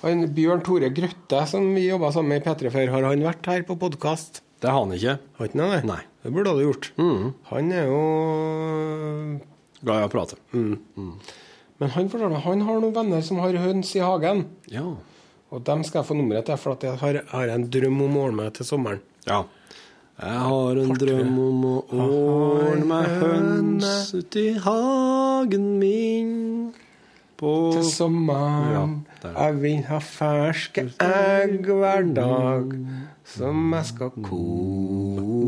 [0.06, 3.52] han Bjørn Tore Grøtte, som vi jobba sammen med i P3 før, har han vært
[3.52, 4.40] her på podkast?
[4.62, 5.18] Det har han ikke.
[5.40, 5.84] Har ikke han det?
[5.90, 6.00] Nei.
[6.22, 6.92] Det burde du gjort.
[7.50, 8.02] Han er jo
[9.82, 10.36] Glad i å prate.
[10.54, 14.44] Men han fortalte han har noen venner som har høns i hagen.
[14.70, 14.84] Ja.
[15.52, 18.22] Og dem skal jeg få nummeret til, for jeg har, har en drøm om å
[18.28, 19.02] ordne meg til sommeren.
[19.28, 19.44] ja.
[20.22, 26.34] Jeg har en drøm om å ordne meg høns uti hagen min
[27.42, 29.02] på Til sommeren.
[29.24, 32.76] Ja, jeg vil ha ferske egg hver dag,
[33.34, 35.42] som jeg skal koke.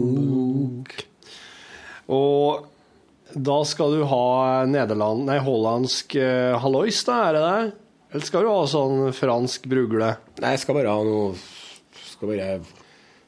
[2.10, 2.66] Og
[3.34, 7.83] da skal du ha Nederland, nei, hollandsk eh, hallois, da, er det det?
[8.14, 10.12] Eller skal du ha sånn fransk brugle?
[10.40, 11.34] Nei, jeg skal bare ha noe
[12.14, 12.50] Skal bare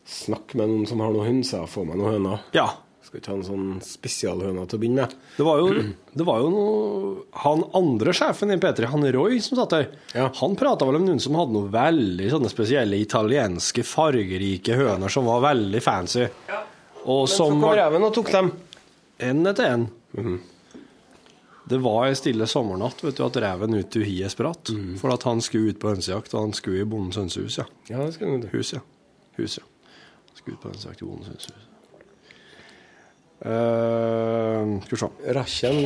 [0.05, 2.43] snakke med noen som har noen hønser, og få meg noen høner.
[2.53, 2.67] Ja.
[3.01, 5.15] Skal ikke ta en sånn spesialhøne til å begynne med?
[5.39, 5.71] Det var jo,
[6.13, 7.09] det var jo noe,
[7.41, 10.27] han andre sjefen i P3, han Roy som satt der, Ja.
[10.37, 15.25] han prata vel om noen som hadde noen veldig sånne spesielle italienske, fargerike høner som
[15.25, 16.27] var veldig fancy.
[16.49, 16.61] Ja.
[17.05, 18.51] Og Så som kom var reven og tok dem.
[19.19, 19.89] en etter en.
[21.65, 24.69] Det var en stille sommernatt vet du, at reven ut til hiet spratt.
[25.01, 27.65] For at han skulle ut på hønsejakt, og han skulle i bondens hønsehus, ja.
[27.89, 28.47] Ja, det skal du.
[28.53, 28.81] Hus, ja.
[29.39, 29.65] Hus, ja.
[30.37, 31.71] Skulle ut på hønsejakt i bondens hønsehus.
[33.45, 35.09] Uh, skal vi se.
[35.35, 35.81] Rakkjen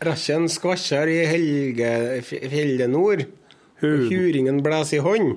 [0.00, 1.90] Rakkjen skvassar i helge,
[2.24, 2.40] f-
[3.80, 5.34] Huringen blæs i hånd.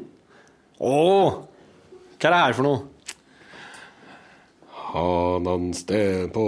[0.80, 0.96] Å!
[2.16, 2.80] Hva er det her for noe?
[4.94, 6.46] Hanan sted på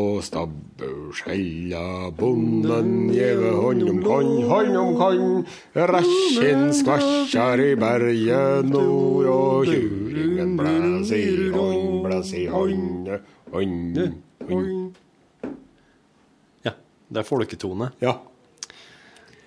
[0.76, 5.46] stabburskjella, bonden gjeve hånd om hånd, hånd om hånd.
[5.76, 13.10] Rakkjen skvassar i berget nord, og tjuringen blæs i hånd, blæs i hånd,
[13.54, 14.00] hånd,
[14.50, 14.96] hånd.
[16.66, 16.76] Ja,
[17.10, 17.92] det er folketone.
[18.04, 18.18] Ja.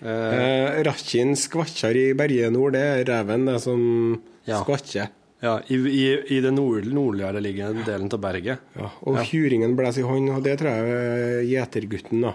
[0.01, 4.63] Eh, Rakkjen skvassar i berget nord, det er reven det som Ja.
[4.63, 5.11] skvatter.
[5.41, 8.65] Ja, i, i, i den nord, nordligere liggende delen av berget.
[8.75, 12.33] Ja, og huringen blæs i hånd, og det tror jeg er gjetergutten, da.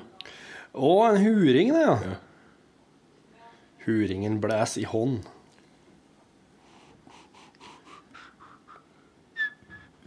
[0.74, 2.14] Å, en huring, det, ja.
[3.84, 5.20] Huringen blæs i hånd.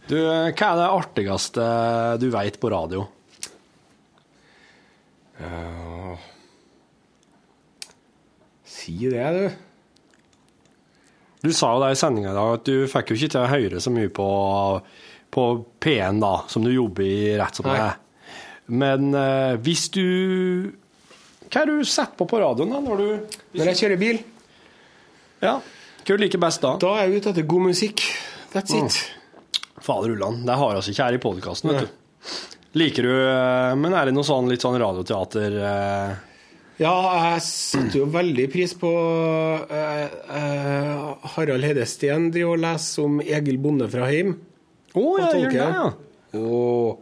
[0.07, 1.63] Du, hva er det artigste
[2.21, 3.05] du veit på radio?
[5.37, 6.15] Uh,
[8.87, 9.66] Si det, du.
[11.43, 13.49] Du sa jo det i sendinga i dag at du fikk jo ikke til å
[13.51, 14.27] høre så mye på,
[15.33, 15.43] på
[15.83, 17.99] P1, da, som du jobber i rett som det er.
[18.67, 20.03] Men eh, hvis du
[21.47, 24.19] Hva er det du setter på på radioen da, når du Når jeg kjører bil,
[25.45, 26.73] Ja, hva du liker best da?
[26.81, 28.03] da er jeg ute etter god musikk.
[28.53, 28.97] That's it.
[29.83, 32.33] Fader ulland, det har vi oss ikke her i podkasten, vet du.
[32.79, 36.15] Liker du eh, Men er det noe sånn litt sånn radioteater eh,
[36.77, 36.93] Ja,
[37.33, 38.89] jeg setter jo veldig pris på
[39.73, 40.03] eh,
[40.37, 44.35] eh, Harald Hedesteen driver og leser om Egil Bonde fra Heim.
[44.93, 45.87] Å, ja, gjør det, ja.
[46.37, 46.99] Og,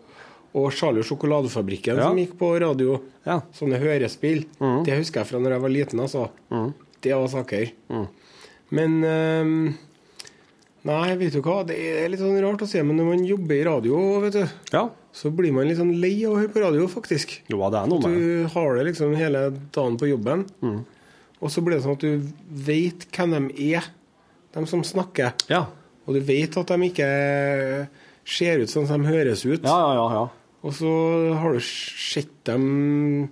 [0.55, 2.07] og Charlie sjokoladefabrikken Ja.
[2.07, 3.01] som gikk på radio.
[3.28, 3.41] Ja.
[3.57, 4.45] Sånne hørespill.
[4.88, 6.30] Det husker jeg fra når jeg var liten, altså.
[7.03, 7.73] Det var saker.
[8.76, 9.57] Men ehm,
[10.86, 13.56] Nei, vet du hva, det er litt sånn rart å si, men når man jobber
[13.58, 14.44] i radio, vet du,
[14.76, 14.84] ja.
[15.18, 17.40] så blir man litt sånn lei av å høre på radio, faktisk.
[17.50, 18.20] Jo, det er noe med.
[18.20, 20.46] Du har det liksom hele dagen på jobben,
[21.42, 22.30] og så blir det sånn at du
[22.68, 23.90] vet hvem de er,
[24.54, 25.34] de som snakker.
[25.50, 25.66] Ja.
[26.06, 27.10] Og du vet at de ikke
[28.26, 29.66] ser ut sånn som de høres ut.
[29.66, 30.26] Ja, ja, ja, ja.
[30.66, 30.92] Og så
[31.38, 33.28] har du sett dem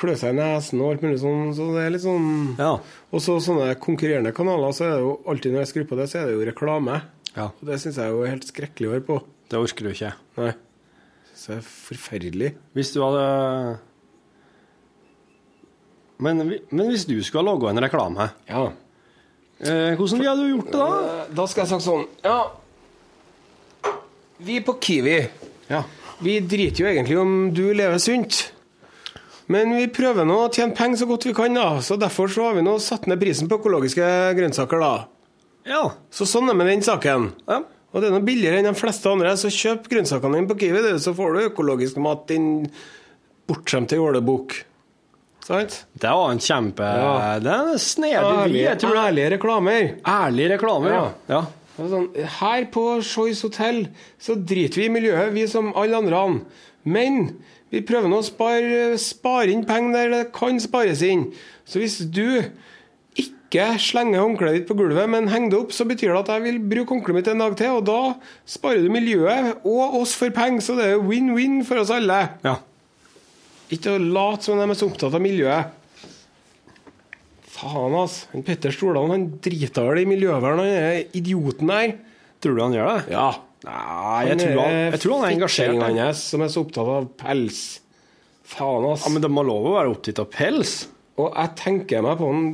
[0.00, 2.76] klø seg i nesen og alt mulig sånn, så det er litt sånn Ja.
[3.12, 6.06] Og så sånne konkurrerende kanaler, så er det jo alltid når jeg skrur på det,
[6.08, 7.00] så er det jo reklame.
[7.36, 7.50] ja.
[7.50, 9.18] Og det syns jeg er jo helt skrekkelig å høre på.
[9.52, 10.12] Det orker du ikke.
[10.40, 10.52] Nei.
[11.36, 12.50] Så jeg er forferdelig.
[12.76, 13.78] Hvis du hadde
[16.22, 16.38] men,
[16.70, 18.64] men hvis du skulle ha laga en reklame, Ja.
[19.60, 21.26] eh, hvordan ville du gjort det da?
[21.34, 22.52] Da skal jeg sagt sånn Ja,
[24.42, 25.18] vi på Kiwi
[25.70, 25.82] Ja.
[26.22, 28.52] Vi driter jo egentlig om du lever sunt.
[29.50, 31.80] Men vi prøver nå å tjene penger så godt vi kan, da.
[31.82, 34.06] Så derfor så har vi nå satt ned prisen på økologiske
[34.38, 34.92] grønnsaker, da.
[35.68, 35.82] Ja.
[36.14, 37.30] Så sånn er med den saken.
[37.48, 37.62] Ja.
[37.92, 40.82] Og det er noe billigere enn de fleste andre, så kjøp grønnsakene dine på Kiwi,
[40.84, 42.68] du, så får du økologisk mat, din
[43.50, 44.62] bortskjemte jålebukk.
[45.42, 45.80] Sant?
[45.98, 47.38] Det var en kjempe Ja.
[47.42, 48.22] Det er snedig.
[48.22, 49.80] Ærlige, Jeg tror det ærlige reklamer.
[50.06, 51.10] er reklamer, reklame, ja.
[51.28, 51.42] ja.
[51.76, 53.86] Sånn, her på Choice Hotel
[54.20, 56.22] så driter vi i miljøet, vi som alle andre.
[56.84, 57.42] Men
[57.72, 61.30] vi prøver nå å spare, spare inn penger der det kan spares inn.
[61.64, 62.42] Så hvis du
[63.16, 66.44] ikke slenger håndkleet ditt på gulvet, men henger det opp, så betyr det at jeg
[66.46, 68.00] vil bruke håndkleet mitt en dag til, og da
[68.48, 72.26] sparer du miljøet og oss for penger, så det er win-win for oss alle.
[72.44, 72.58] ja.
[73.72, 75.78] Ikke å late som de er så opptatt av miljøet.
[77.54, 78.42] Faen, altså.
[78.44, 81.94] Petter Stordalen han driter vel i miljøvern, han er idioten der.
[82.42, 83.14] Tror du han gjør det?
[83.14, 83.30] Ja.
[83.66, 85.70] Nei, jeg tror han, jeg tror han er engasjert.
[85.70, 86.10] fetteringen jeg.
[86.10, 87.60] hans som er så opptatt av pels.
[88.52, 89.04] Faen, ass.
[89.06, 90.72] Ja, Men det må lov å være opptatt av pels.
[91.20, 92.46] Og jeg tenker meg på en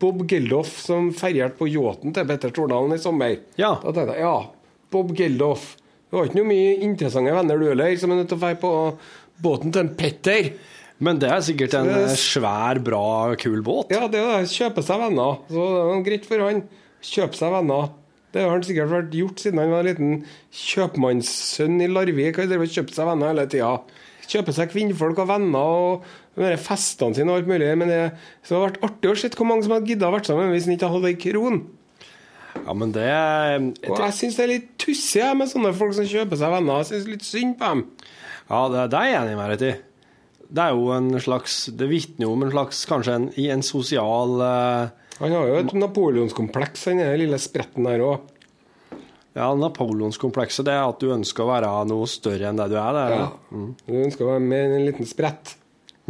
[0.00, 3.38] Bob Geldof som ferjerte på yachten til Petter Tordalen i sommer.
[3.60, 3.76] Ja.
[3.80, 5.70] Da tenkte jeg, ja, Bob Geldof.
[6.10, 8.50] Du har ikke noe mye interessante venner du heller, som er nødt til å dra
[8.58, 8.72] på
[9.40, 10.50] båten til en Petter.
[11.00, 13.94] Men det er sikkert en det svær, bra, kul båt.
[13.94, 14.50] Ja, det er det.
[14.52, 15.38] Kjøpe seg venner.
[15.48, 16.60] Så det er greit for han.
[17.00, 17.86] Kjøpe seg venner.
[18.30, 20.12] Det har han sikkert vært gjort siden han var en liten
[20.54, 22.38] kjøpmannssønn i Larvik.
[22.38, 23.72] Han har kjøpt seg venner hele tida.
[24.30, 26.06] Kjøper seg kvinnfolk og venner og
[26.62, 27.72] festene sine og alt mulig.
[27.80, 28.00] Men det
[28.46, 30.70] som har vært artig å se hvor mange som hadde gidda å vært sammen hvis
[30.70, 31.60] han ikke hadde ei kron.
[32.60, 33.10] Ja, men det
[33.90, 36.82] Og jeg syns det er litt tussig med sånne folk som kjøper seg venner.
[36.82, 37.84] Jeg syns litt synd på dem.
[38.50, 39.76] Ja, det, det er jeg enig med deg i.
[40.50, 43.60] Det er jo en slags Det vitner jo om en slags Kanskje en, i en
[43.62, 44.88] sosial eh,
[45.20, 48.28] Han har jo et napoleonskompleks, den lille spretten der òg.
[49.36, 52.96] Ja, napoleonskomplekset, det er at du ønsker å være noe større enn det du er.
[52.96, 53.26] Det, Ja.
[53.52, 53.68] Mm.
[53.86, 55.54] Du ønsker å være med en liten sprett.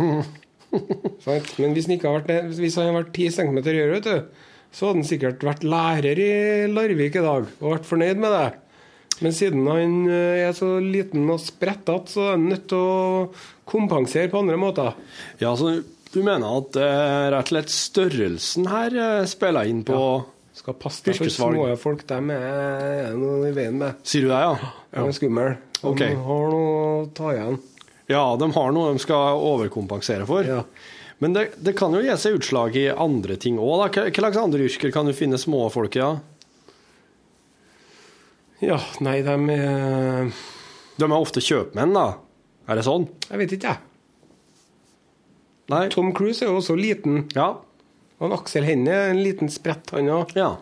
[1.26, 1.50] Sant?
[1.58, 4.08] Men hvis han ikke har vært det, hvis han har vært 10 cm høyere, vet
[4.08, 6.32] du, så hadde han sikkert vært lærer i
[6.70, 8.48] Larvik i dag og vært fornøyd med det.
[9.20, 13.26] Men siden han eh, er så liten og sprettete, så er han nødt til å
[13.68, 14.94] kompensere på andre måter.
[15.42, 15.74] Ja, så
[16.10, 20.12] du mener at eh, rett og slett størrelsen her eh, spiller inn på ja.
[20.60, 22.02] Skal passe deg for små folk.
[22.10, 24.00] Dem er noe i veien med.
[24.04, 24.72] Sier du det, ja?
[24.92, 25.44] De er skumle.
[25.78, 26.16] De okay.
[26.20, 27.56] har noe å ta igjen.
[28.10, 30.44] Ja, de har noe de skal overkompensere for.
[30.44, 30.64] Ja.
[31.22, 33.86] Men det, det kan jo gi seg utslag i andre ting òg.
[33.94, 36.02] Hva slags andre yrker kan du finne små folk i?
[36.02, 36.12] Ja?
[38.60, 40.32] Ja, nei, de er
[41.00, 42.08] De er ofte kjøpmenn, da.
[42.68, 43.08] Er det sånn?
[43.30, 43.89] Jeg vet ikke, jeg.
[45.70, 45.84] Nei?
[45.92, 47.24] Tom Cruise er jo også liten.
[47.36, 47.52] Ja.
[48.20, 50.34] Og Aksel Hennie er en liten sprett, han òg.
[50.38, 50.54] ja.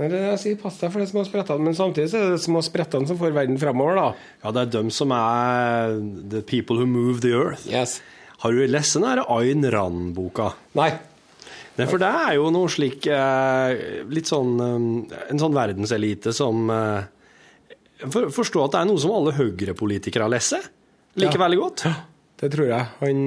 [0.00, 2.38] Men det jeg sier, pass deg for de små sprettene, men samtidig så er det
[2.38, 4.06] de små sprettene som får verden fremover, da.
[4.42, 5.92] Ja, det er dem som er
[6.32, 7.66] the people who move the earth.
[7.70, 7.98] Yes.
[8.42, 10.48] Har du lest den der Ayn Rand-boka?
[10.78, 10.88] Nei.
[11.76, 16.66] Nei, for det er jo noe slik eh, Litt sånn eh, En sånn verdenselite som
[16.68, 17.06] eh,
[18.12, 20.66] for, Forstå at det er noe som alle høyrepolitikere leser.
[21.20, 21.44] Liker Ja.
[21.46, 21.84] veldig godt.
[21.88, 21.94] Ja,
[22.42, 22.90] Det tror jeg.
[23.04, 23.22] Han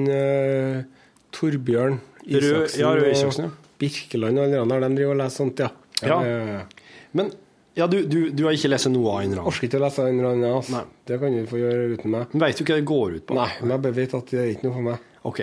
[1.36, 3.72] Torbjørn Isaksen ja, Isaksen, ja.
[3.78, 5.68] Birkeland og alle de driver og leser sånt, ja.
[6.02, 6.16] Ja.
[6.24, 7.02] ja, ja, ja.
[7.16, 7.30] Men
[7.76, 9.46] ja, du, du, du har ikke lest noe av Ayn Rand?
[9.50, 10.80] Orker ikke å lese en Rand, altså.
[11.04, 12.30] Det kan du få gjøre uten meg.
[12.32, 13.36] Men Veit du hva det går ut på?
[13.36, 15.10] Nei, men jeg bare vet at det er ikke noe for meg.
[15.28, 15.42] OK.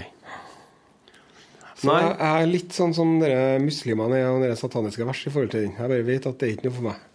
[1.84, 2.00] Så Nei.
[2.02, 5.68] jeg, er litt sånn som dere muslimene er og dere sataniske vers i forhold til
[5.68, 5.76] den.
[5.78, 7.06] Jeg bare vet at det er ikke noe for meg.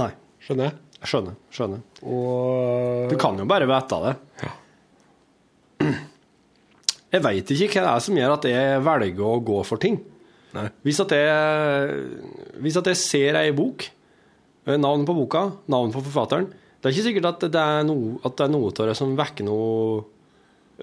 [0.00, 0.10] Nei.
[0.46, 0.80] Skjønner jeg?
[1.04, 1.36] Skjønner.
[1.52, 1.84] skjønner.
[2.08, 4.16] Og Du kan jo bare vite det.
[7.14, 10.00] Jeg veit ikke hva det er som gjør at jeg velger å gå for ting.
[10.54, 10.68] Nei.
[10.86, 12.00] Hvis at jeg,
[12.62, 13.88] hvis at jeg ser ei bok,
[14.64, 18.14] Navnet navn på boka, navn på forfatteren Det er ikke sikkert at det er noe,
[18.24, 20.04] at det er noe av det som vekker noe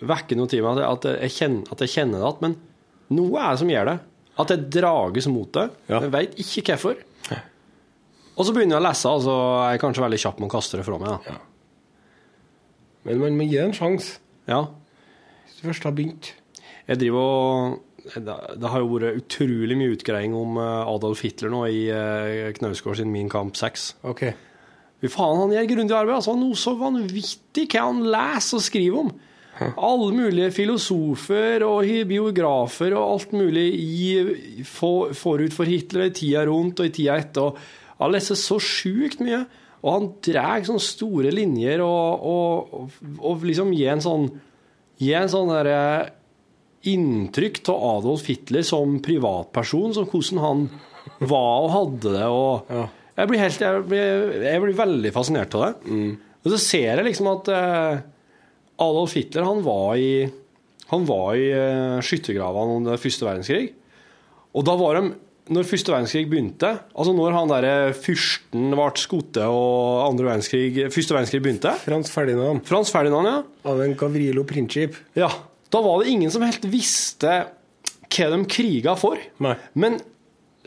[0.07, 2.37] vekker noe til meg, at jeg, kjenner, at jeg kjenner det igjen.
[2.45, 3.95] Men noe er det som gjør det.
[4.39, 5.65] At jeg drages mot det.
[5.91, 5.99] Ja.
[5.99, 7.01] Jeg veit ikke hvorfor.
[8.31, 10.53] Og så begynner jeg å lese, og så er jeg kanskje veldig kjapp med å
[10.53, 11.27] kaste det fra meg.
[11.27, 11.35] Da.
[13.09, 14.21] Men man må gi det en sjanse.
[14.49, 14.61] Ja.
[15.61, 16.33] Hvis du først har begynt.
[16.87, 21.51] Jeg driver og det det har jo vært utrolig mye utgreiing om eh, Adolf Hitler
[21.53, 23.83] nå i eh, Knausgård sin Min kamp 6.
[24.09, 24.23] OK.
[25.01, 26.15] Fy faen, han gjør grundig arbeid.
[26.17, 29.13] Altså, noe så vanvittig hva han leser og skriver om.
[29.61, 36.47] Alle mulige filosofer og biografer og alt mulig i, for, forut for Hitler, i tida
[36.49, 37.61] rundt og i tida etter.
[38.01, 39.43] Han leser så sjukt mye.
[39.81, 44.27] Og han drar sånne store linjer og, og, og, og liksom gir en sånn
[45.01, 45.81] Gir en sånn derre
[46.87, 50.63] inntrykk av Adolf Hitler som privatperson, som hvordan han
[51.29, 52.27] var og hadde det.
[52.29, 52.87] og Ja.
[53.17, 55.97] jeg, blir helt, jeg, blir, jeg blir veldig fascinert av det.
[56.41, 58.01] Og så ser jeg liksom at eh,
[58.81, 60.29] Adolf Hitler han var i,
[60.89, 63.73] han var i eh, skyttergravene under første verdenskrig.
[64.57, 65.13] Og da var de
[65.51, 71.15] når første verdenskrig begynte, altså når han der fyrsten ble skutt og andre verdenskrig, første
[71.17, 73.41] verdenskrig begynte Frans Ferdinand Frans Ferdinand, ja.
[73.67, 74.95] av en Gavrilo Princip.
[75.19, 75.27] Ja,
[75.71, 77.35] da var det ingen som helt visste
[78.11, 79.19] hva de kriga for.
[79.43, 79.53] Nei.
[79.79, 79.99] Men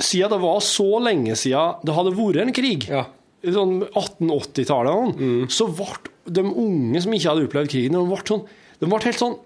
[0.01, 3.07] siden det var så lenge siden det hadde vært en krig, Ja.
[3.45, 8.47] i sånn 1880-tallet, så ble de unge som ikke hadde opplevd krigen, de ble, sånn,
[8.81, 9.37] de ble helt sånn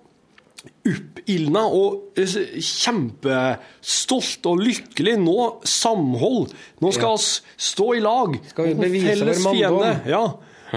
[0.89, 2.33] oppildna og eh,
[2.65, 5.17] kjempestolt og lykkelig.
[5.23, 5.37] Nå
[5.69, 6.53] samhold.
[6.83, 7.17] Nå skal Ja.
[7.17, 8.39] vi stå i lag.
[8.53, 9.83] Skal vi bevise vår manndom?
[9.83, 10.01] fiende.
[10.07, 10.25] Ja.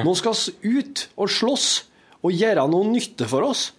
[0.05, 1.83] Nå skal vi ut og slåss
[2.23, 3.71] og gjøre noe nytte for oss.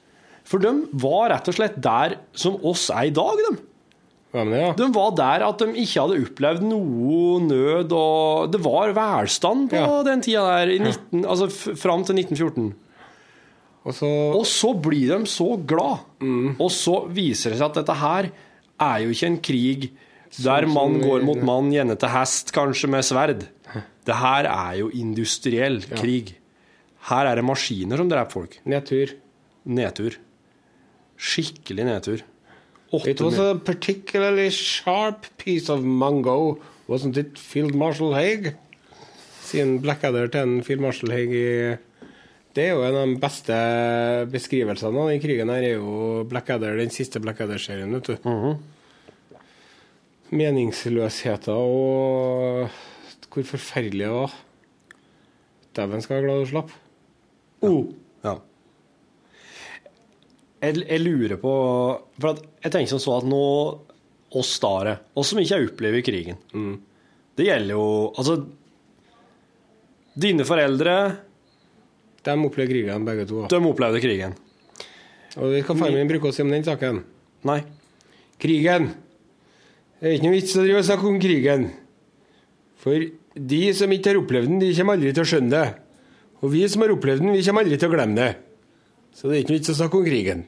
[0.45, 3.57] For de var rett og slett der som oss er i dag, de.
[4.35, 4.73] Ja, ja?
[4.73, 10.03] De var der at de ikke hadde opplevd noe nød, og det var velstand på
[10.05, 12.75] den tida der, i 19, altså fram til 1914.
[13.85, 16.05] Og så Og så blir de så glad.
[16.59, 18.31] Og så viser det seg at dette her
[18.83, 19.91] er jo ikke en krig
[20.43, 23.43] der mann går mot mann, gjerne til hest, kanskje med sverd.
[24.07, 26.37] Det her er jo industriell krig.
[27.11, 28.61] Her er det maskiner som dreper folk.
[28.65, 29.13] nedtur.
[29.67, 30.17] Nedtur.
[31.19, 32.23] Skikkelig nedtur.
[32.93, 36.59] It was a particularly sharp piece of mango,
[36.89, 38.55] wasn't it, Field Marshal Haig?
[39.43, 41.47] Sier en Blackadder til en Field Marshal Haig i
[42.53, 43.57] Det er jo en av de beste
[44.33, 48.29] beskrivelsene av den krigen her, er jo Blackadder, den siste Blackadder-serien, vet du.
[50.33, 52.73] meningsløsheten og
[53.33, 54.35] hvor forferdelig det var.
[55.77, 56.73] Dæven skal være glad du slapp.
[57.65, 57.87] Oh.
[58.25, 58.35] Ja.
[60.63, 61.53] Jeg, jeg lurer på
[62.21, 63.45] For at jeg tenker som så at nå
[64.39, 66.39] oss stare, oss som ikke har opplevd krigen
[67.37, 68.37] Det gjelder jo Altså
[70.23, 70.95] Dine foreldre
[72.23, 73.47] De opplevde krigen, begge to.
[73.51, 74.35] De opplevde krigen.
[75.41, 77.01] Og det kan faren min bruke å si om den saken.
[77.49, 77.63] Nei.
[78.43, 78.91] Krigen.
[79.99, 81.67] Det er ikke noe vits å drive og snakke om krigen.
[82.83, 85.67] For de som ikke har opplevd den, de kommer aldri til å skjønne det.
[86.43, 88.31] Og vi som har opplevd den, vi kommer aldri til å glemme det.
[89.17, 90.43] Så det er ikke noe vits å snakke om krigen.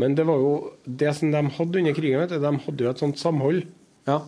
[0.00, 0.54] Men det var jo
[0.84, 3.68] det som de hadde under krigen, vet du, de hadde jo et sånt samhold.
[4.08, 4.22] Ja.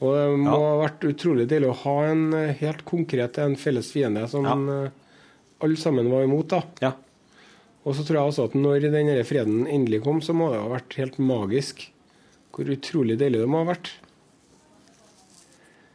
[0.00, 3.90] Og det må ha vært utrolig deilig å ha en eh, helt konkret en felles
[3.92, 4.56] fiende som ja.
[5.60, 6.54] alle sammen var imot.
[6.54, 6.62] da.
[6.88, 6.94] Ja.
[7.84, 10.68] Og så tror jeg også at når den freden endelig kom, så må det ha
[10.72, 11.86] vært helt magisk
[12.50, 13.92] hvor utrolig deilig det må ha vært.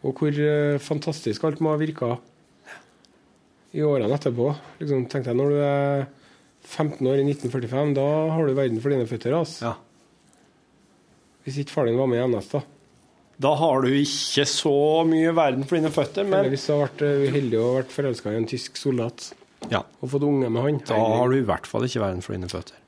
[0.06, 2.16] Og hvor eh, fantastisk alt må ha virka
[3.76, 4.51] i årene etterpå.
[4.80, 6.06] Liksom, tenkte jeg, når du er
[6.66, 9.36] 15 år i 1945, da har du verden for dine føtter.
[9.38, 9.74] Altså.
[11.45, 12.64] Hvis ikke far din var med i NS, da.
[13.42, 14.72] Da har du ikke så
[15.08, 18.32] mye verden for dine føtter, men hvis du har vært eh, uheldig og vært forelska
[18.32, 19.34] i en tysk soldat
[19.72, 19.82] Ja.
[20.00, 20.78] og fått unge med han.
[20.88, 22.80] Da har du i hvert fall ikke verden for dine føtter.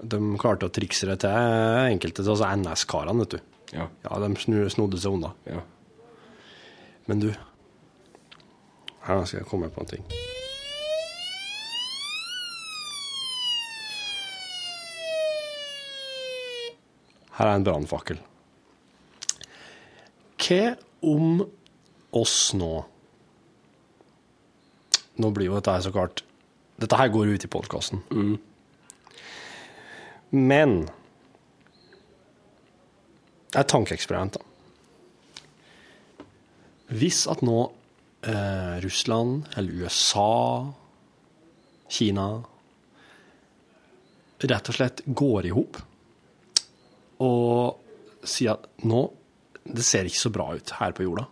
[0.00, 3.40] De klarte å trikse det til enkelte av altså NS-karene, vet du.
[3.76, 3.86] Ja.
[4.02, 5.32] de snu- snodde seg unna.
[5.46, 5.60] Ja.
[7.06, 7.30] Men du
[9.06, 10.04] Her skal jeg komme på en ting.
[17.38, 18.18] Her er en brannfakkel.
[20.40, 21.42] Hva om
[22.16, 22.72] oss nå
[25.20, 26.22] Nå blir jo dette her så klart
[26.80, 28.00] Dette her går ut i podkasten.
[30.32, 30.86] Men
[33.50, 34.46] Det er et tankeeksperiment, da.
[36.96, 37.58] Hvis at nå
[38.24, 40.70] eh, Russland eller USA,
[41.90, 42.26] Kina
[44.40, 45.80] rett og slett går i hop
[47.20, 49.02] og sier at nå
[49.64, 51.26] det ser ikke så bra ut her på jorda.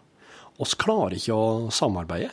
[0.63, 2.31] Oss klarer ikke å samarbeide.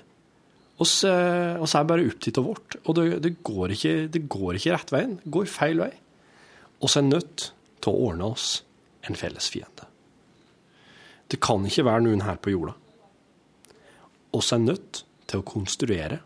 [0.82, 4.58] Oss, eh, oss er bare opptatt av vårt, og det, det, går ikke, det går
[4.58, 5.18] ikke rett veien.
[5.22, 5.92] Det går feil vei.
[6.84, 8.50] Oss er nødt til å ordne oss
[9.08, 9.88] en felles fiende.
[11.32, 12.76] Det kan ikke være noen her på jorda.
[14.36, 16.20] Oss er nødt til å konstruere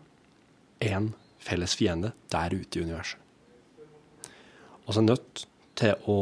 [0.82, 3.20] en felles fiende der ute i universet.
[4.90, 5.44] Oss er nødt
[5.80, 6.18] til å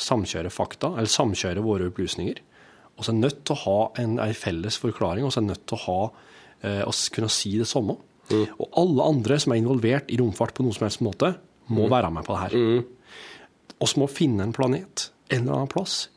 [0.00, 2.40] samkjøre fakta, eller samkjøre våre opplysninger.
[2.96, 5.82] Oss er nødt til å ha en, en felles forklaring, oss er nødt til å
[5.84, 5.98] ha,
[6.64, 7.98] eh, kunne si det samme.
[8.32, 11.36] Og alle andre som er involvert i romfart på noen som helst måte,
[11.68, 11.90] må Mm.
[11.90, 12.84] være med på det her.
[13.82, 16.08] Oss må finne en planet en eller annen plass.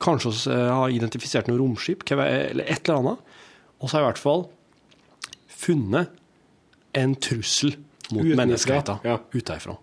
[0.00, 3.18] Kanskje vi har identifisert noe romskip, eller et eller annet.
[3.80, 4.48] Og så har i hvert fall
[5.48, 6.10] funnet
[6.94, 7.76] en trussel
[8.12, 9.18] mot menneskeheten ja.
[9.34, 9.76] utenfra.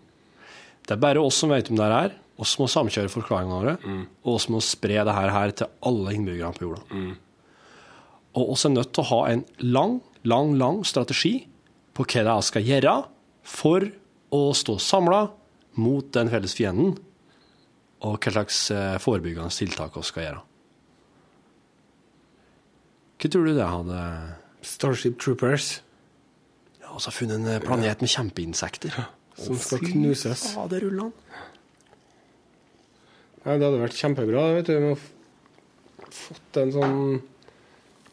[0.88, 2.16] Det er bare oss som vet om det her.
[2.38, 3.74] Oss må samkjøre forklaringene våre,
[4.24, 6.84] og oss må spre det her, til alle innbyggerne på jorda.
[8.38, 11.48] Og oss er nødt til å ha en lang, lang, lang strategi
[11.98, 12.96] på hva det er vi skal gjøre
[13.48, 13.88] for
[14.38, 15.24] å stå samla
[15.82, 16.94] mot den felles fienden,
[18.06, 20.44] og hva slags eh, forebyggende tiltak vi skal gjøre.
[23.18, 24.02] Hva tror du det hadde
[24.68, 25.82] Starship Troopers.
[26.82, 29.08] Ja, og har funnet en planet med kjempeinsekter.
[29.38, 30.42] Som skal knuses.
[30.42, 31.12] Å, det faderullan.
[33.44, 35.00] Ja, det hadde vært kjempebra vet du, med å
[36.12, 37.22] fått en sånn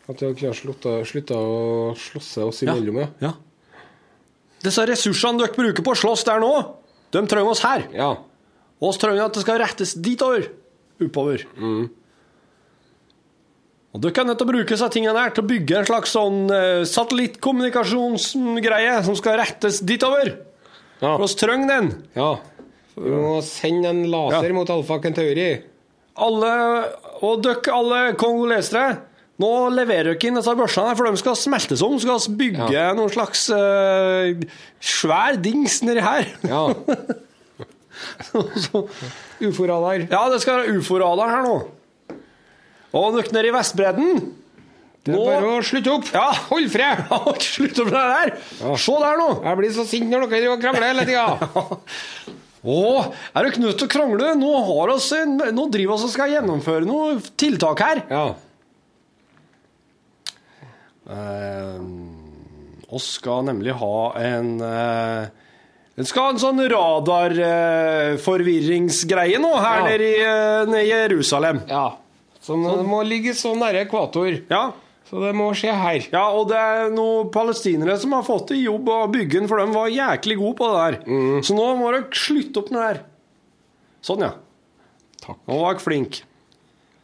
[0.05, 2.97] At vi kunne slutta, å slåsse oss imellom.
[3.01, 3.07] Ja.
[3.25, 3.33] Ja.
[4.65, 6.53] Disse ressursene dere bruker på å slåss der nå,
[7.13, 7.81] de trenger oss her.
[7.97, 8.11] Ja.
[8.81, 10.43] Og oss trenger at det skal rettes ditover.
[11.05, 11.39] Oppover.
[13.95, 16.11] Og dere er nødt til å bruke disse tingene her til å bygge en slags
[16.17, 20.27] sånn eh, satellittkommunikasjonsgreie som skal rettes ditover.
[21.05, 21.15] Ja.
[21.21, 21.93] Oss trenger den.
[22.17, 22.33] ja.
[22.95, 24.55] Vi må sende en laser Ja.
[24.55, 25.49] mot Alfa Kentauri.
[26.23, 26.51] Alle,
[27.27, 28.93] og dere alle kongolesere,
[29.43, 31.97] nå leverer dere inn disse børsene, for de skal smeltes om.
[31.99, 32.93] Skal vi bygge Ja.
[32.95, 34.31] noen slags uh,
[34.79, 36.31] svær dings nedi her.
[36.47, 36.69] Ja.
[39.43, 40.07] Ufo-radar.
[40.11, 41.57] Ja, det skal være ufo-radar her nå.
[42.95, 44.23] Og dere nede i Vestbredden
[45.05, 46.07] Det er Nå- bare å slutte opp.
[46.15, 46.31] Ja.
[46.49, 46.99] Hold fred!
[47.45, 48.29] Slutt opp med det der!
[48.81, 49.27] Se der nå!
[49.45, 51.27] Jeg blir så sint når dere krangler hele tida.
[52.65, 54.31] Å, er dere nødt til å krangle?
[54.41, 58.01] Nå, har oss nå driver vi og skal gjennomføre noe tiltak her.
[58.09, 58.33] Ja.
[61.13, 61.77] Eh,
[62.97, 65.29] oss skal nemlig ha en, eh,
[65.95, 69.85] Den skal ha en sånn radarforvirringsgreie nå her Ja.
[69.85, 71.61] nede i, eh, Jerusalem.
[71.69, 71.91] Ja.
[72.41, 74.41] Som må ligge så nære ekvator.
[74.51, 74.73] Ja.
[75.05, 76.07] Så det må skje her.
[76.15, 79.61] Ja, og det er noen palestinere som har fått i jobb å bygge den, for
[79.61, 81.43] de var jæklig gode på det der.
[81.45, 83.03] Så nå må dere slutte opp med det her.
[84.05, 84.33] Sånn, ja.
[85.25, 85.43] Takk.
[85.49, 86.23] Nå var dere flink.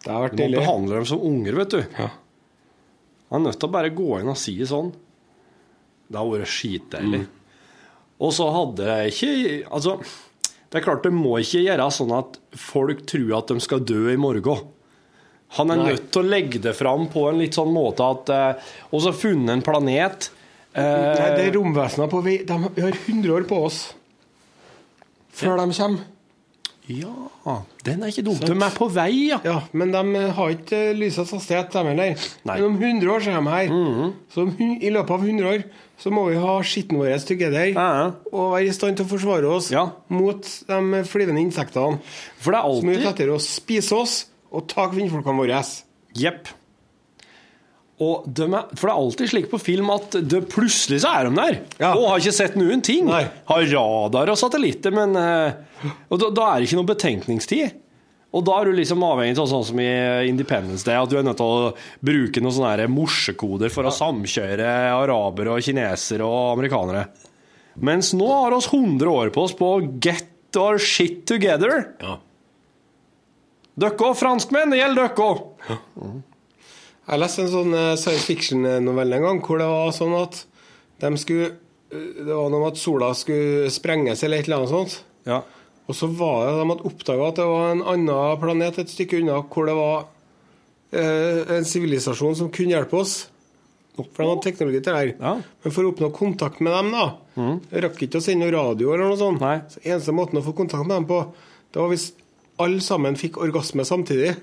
[0.00, 1.82] Det har vært Du må behandle dem som unger, vet du.
[2.00, 2.08] Ja.
[3.30, 4.90] Han er nødt til å bare gå inn og si sånn.
[6.10, 7.22] Det har vært skitdeilig.
[8.20, 9.30] Og så hadde jeg ikke
[9.70, 9.94] Altså,
[10.70, 14.08] det er klart det må ikke gjøre sånn at folk tror at de skal dø
[14.12, 14.64] i morgen.
[15.58, 15.86] Han er Nei.
[15.90, 19.10] nødt til å legge det fram på en litt sånn måte at eh, Og så
[19.16, 20.28] funnet en planet
[20.74, 22.36] eh, Nei, det er romvesener på vei.
[22.46, 23.80] De, har 100 år på oss
[25.40, 26.06] før de kommer.
[26.90, 27.54] Ja,
[27.86, 28.38] den er ikke dum.
[28.42, 29.38] De er på vei, ja.
[29.46, 32.24] Ja, Men de har ikke eh, lysets hastighet, de heller.
[32.48, 33.68] Men om 100 år så er de her.
[33.68, 34.12] Så -hmm.
[34.34, 34.40] Så
[34.82, 35.62] i løpet av 100 år
[35.98, 38.12] så må vi ha skitten vår together Ja.
[38.32, 39.90] og være i stand til å forsvare oss Ja.
[40.08, 41.98] mot de flyvende insektene
[42.38, 45.60] For det er som er ute etter å spise oss og ta kvinnfolkene våre.
[46.18, 46.50] Jepp.
[48.00, 51.28] Og de er, for det er alltid slik på film at det, plutselig så er
[51.28, 51.58] de der.
[51.82, 51.92] Ja.
[51.92, 53.04] Og har ikke sett noen ting.
[53.10, 53.26] Nei.
[53.50, 57.76] Har radar og satellitter, men eh, Og da, da er det ikke noe betenkningstid.
[58.30, 59.90] Og da er du liksom avhengig av sånn som i
[60.30, 61.72] Independence Day, at du er nødt til å
[62.06, 67.08] bruke noen sånne morsekoder for å samkjøre arabere og kinesere og amerikanere.
[67.82, 71.90] Mens nå har oss 100 år på oss på å get our shit together.
[72.02, 72.16] Ja.
[73.80, 74.74] Dere òg, franskmenn.
[74.74, 76.20] Det gjelder dere òg.
[77.10, 80.44] Jeg leste en sånn eh, science fiction-novelle en gang hvor det var sånn at
[81.00, 84.74] de skulle eh, Det var noe om at sola skulle sprenges eller et eller annet
[84.74, 85.00] sånt.
[85.26, 85.40] Ja.
[85.90, 89.24] Og så var det de hadde oppdaga at det var en annen planet et stykke
[89.24, 90.06] unna hvor det var
[90.94, 93.16] eh, en sivilisasjon som kunne hjelpe oss.
[93.98, 95.10] For de hadde teknologi til det her.
[95.18, 95.32] Ja.
[95.64, 97.56] Men for å oppnå kontakt med dem, da mm.
[97.84, 99.42] rakk ikke å sende radio eller noe sånt.
[99.42, 99.58] Nei.
[99.72, 101.24] Så eneste måten å få kontakt med dem på,
[101.74, 102.10] det var hvis
[102.62, 104.34] alle sammen fikk orgasme samtidig.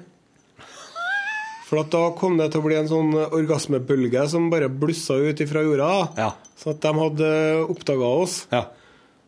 [1.68, 5.42] For at da kom det til å bli en sånn orgasmebølge som bare blussa ut
[5.44, 5.90] ifra jorda.
[6.16, 6.30] Ja.
[6.58, 7.32] Så at de hadde
[7.68, 8.42] oppdaga oss.
[8.56, 8.66] ja.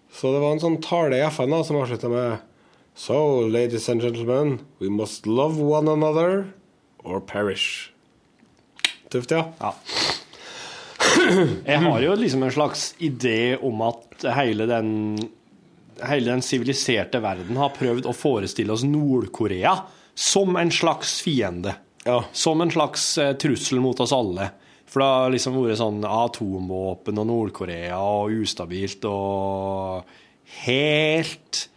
[0.10, 2.40] Så det var en sånn tale i FN da, som avslutta med
[3.00, 6.48] So, ladies and gentlemen, we must love one another
[7.06, 7.92] or perish.
[9.14, 9.46] Tøft, ja.
[9.62, 9.72] Ja.
[11.64, 14.90] Jeg har jo liksom en slags idé om at hele den
[16.08, 19.76] Hele den siviliserte verden har prøvd å forestille oss Nord-Korea
[20.16, 21.76] som en slags fiende.
[22.06, 22.22] Ja.
[22.32, 24.52] Som en slags eh, trussel mot oss alle.
[24.90, 30.16] For det har liksom vært sånn atomvåpen og Nord-Korea og ustabilt og
[30.64, 31.68] helt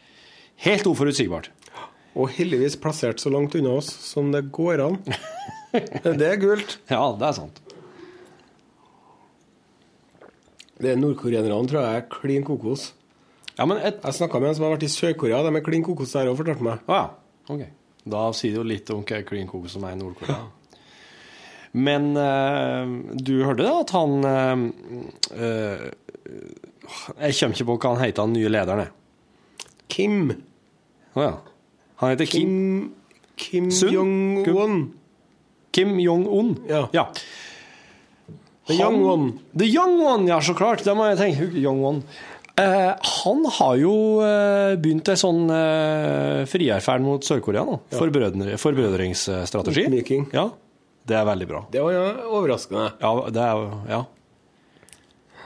[0.63, 1.49] Helt uforutsigbart.
[2.15, 5.01] Og heldigvis plassert så langt unna oss som det går an.
[6.05, 6.77] Det er gult.
[6.91, 7.61] Ja, det er sant.
[10.77, 12.91] Det er nordkoreanerne, tror jeg, er klin kokos.
[13.59, 15.43] Ja, men et Jeg snakka med en som har vært i Sør-Korea.
[15.45, 16.83] De er klin kokos der òg, fortalte meg.
[16.89, 17.55] Ah, ja.
[17.55, 17.71] okay.
[18.03, 20.41] Da sier det jo litt om hva klin kokos som er i Nord-Korea.
[21.73, 25.85] Men eh, du hørte da at han eh,
[27.17, 28.91] Jeg kommer ikke på hva han heter, han nye lederen.
[29.93, 30.35] Kim.
[31.17, 31.33] Å ja.
[32.03, 32.53] Han heter Kim,
[33.37, 34.83] Kim, Kim Jong-un.
[35.73, 36.55] Kim Jong-un.
[36.69, 36.87] Ja.
[36.93, 37.07] ja.
[38.67, 39.33] The Young One.
[39.59, 40.85] The Young One, ja, så klart.
[40.85, 42.03] Da må jeg tenke Young One.
[42.61, 42.93] Eh,
[43.25, 47.79] han har jo eh, begynt en sånn uh, frierferd mot Sør-Korea nå.
[47.97, 49.87] Forbrødre, forbrødringsstrategi.
[49.89, 50.27] Oppmyking.
[50.37, 50.51] Ja,
[51.09, 51.63] det er veldig bra.
[51.73, 52.03] Det var jo
[52.41, 52.91] overraskende.
[53.01, 54.03] Ja, det er Ja.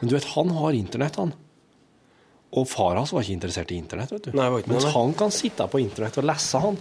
[0.00, 1.30] Men du vet, han har internett, han.
[2.56, 4.34] Og far hans var ikke interessert i internett, vet du.
[4.36, 6.76] Nei, ikke Mens han kan sitte på internett og lese, han.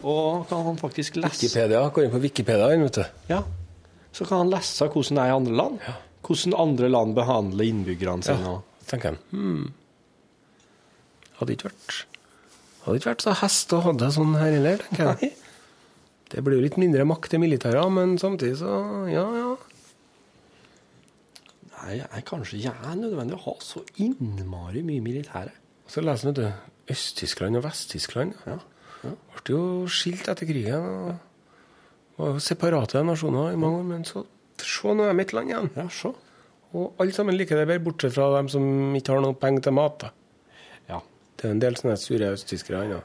[0.00, 1.84] Og kan han faktisk lese Wikipedia.
[1.94, 3.04] Går inn på Wikipedia, vet du.
[3.30, 3.42] Ja.
[4.10, 5.78] Så kan han lese hvordan det er i andre land.
[6.26, 8.56] Hvordan andre land behandler innbyggerne sine.
[8.56, 9.22] og- tenker jeg.
[9.32, 9.70] Hmm.
[11.40, 12.00] Hadde ikke vært
[12.80, 15.34] Hadde ikke vært så hest å ha det sånn her heller, tenker jeg.
[16.30, 18.78] Det blir jo litt mindre makt til militæret, men samtidig så
[19.10, 19.50] ja, ja.
[21.74, 25.52] Nei, jeg kanskje ikke er nødvendig å ha så innmari mye militære.
[25.90, 26.44] Så leser du,
[26.90, 28.36] Øst-Tyskland og Vest-Tyskland.
[28.46, 28.58] Ja.
[29.02, 30.86] Ble jo skilt etter krigen.
[30.86, 34.26] og Var jo separate nasjoner i mange år, men så
[34.60, 35.70] Se, nå er vi et land igjen.
[35.72, 36.10] Ja, så.
[36.76, 39.74] Og alle sammen liker det bedre, bortsett fra dem som ikke har noe penger til
[39.74, 40.04] mat.
[40.04, 40.10] da.
[40.88, 41.00] Ja.
[41.36, 43.00] Det er en del sånne sure østtyskere ennå.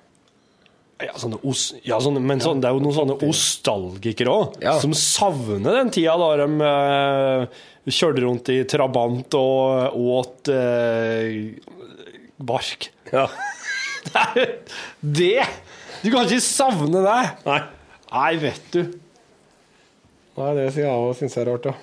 [1.03, 4.77] Ja, sånne os ja sånne, men sånne, det er jo noen sånne ostalgikere òg, Ja.
[4.79, 7.57] som savner den tida da de eh,
[7.91, 11.57] kjørte rundt i trabant og åt eh,
[12.39, 12.87] bark.
[13.11, 13.25] Ja.
[14.35, 14.45] det!
[15.01, 15.43] det!
[16.05, 17.19] Du kan ikke savne det!
[17.49, 17.59] Nei.
[18.13, 18.81] Nei, vet du.
[20.37, 21.75] Nei, det sier jeg òg syns er rart, ja.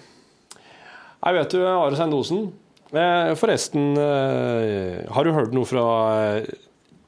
[1.22, 2.48] Nei, vet du, Are Sendosen.
[2.92, 5.84] Eh, Forresten, eh, har du hørt noe fra
[6.36, 6.48] eh,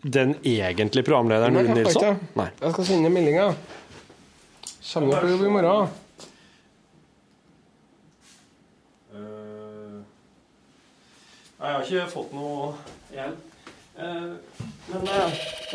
[0.05, 2.15] den egentlige programlederen, Nei, Rune Nilsson?
[2.15, 2.31] ikke.
[2.39, 2.47] Nei.
[2.61, 3.49] Jeg skal sende meldinga.
[4.93, 5.93] Kommer på jobb i morgen.
[11.65, 12.73] Jeg har ikke fått noe
[13.15, 13.53] hjelp.
[13.97, 15.07] Men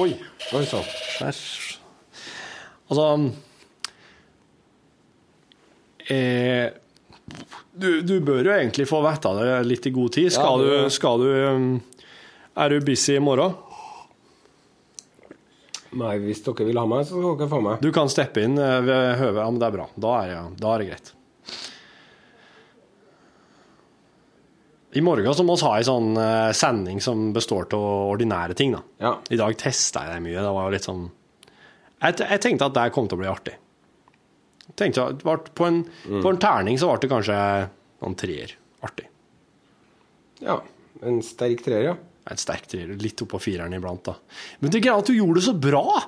[0.04, 0.12] Oi.
[0.54, 0.86] Oi sann.
[1.26, 1.80] Æsj.
[2.90, 3.06] Altså
[6.10, 6.70] eh,
[7.80, 10.30] du, du bør jo egentlig få vite det litt i god tid.
[10.34, 11.68] Skal, Ja, du, skal du um,
[12.60, 13.56] Er du busy i morgen?
[16.00, 17.80] Nei, hvis dere vil ha meg, så skal dere få meg.
[17.82, 19.40] Du kan steppe inn eh, ved høve.
[19.42, 19.88] Ja, men det er bra.
[19.98, 21.14] Da er, jeg, da er det greit.
[24.92, 28.74] I morgen så må vi ha en sånn eh, sending som består av ordinære ting.
[28.78, 28.84] da.
[29.02, 29.16] Ja.
[29.30, 30.38] I dag testa jeg det mye.
[30.42, 31.08] Det var jo litt sånn
[32.00, 33.58] Jeg, jeg tenkte at det kom til å bli artig.
[34.80, 35.06] Jeg tenkte
[35.36, 37.38] at på, en, på en terning så ble det kanskje
[38.02, 38.56] noen treer.
[38.88, 39.10] Artig.
[40.46, 40.62] ja.
[41.04, 41.94] En sterk treer, ja.
[42.28, 42.90] En sterk treer.
[43.00, 44.16] Litt oppå fireren iblant, da.
[44.60, 46.02] Men det er greit at du gjorde det så bra!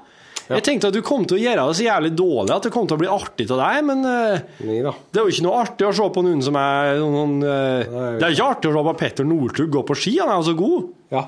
[0.52, 2.88] Jeg tenkte at du kom til å gjøre det så jævlig dårlig at det kom
[2.90, 4.42] til å bli artig til deg, men uh.
[4.60, 8.10] Det er jo ikke noe artig å se på noen som er noen, uh, Nei.
[8.20, 10.48] Det er ikke artig å se på Petter Northug gå på ski, han er jo
[10.50, 10.90] så god.
[11.16, 11.24] Ja.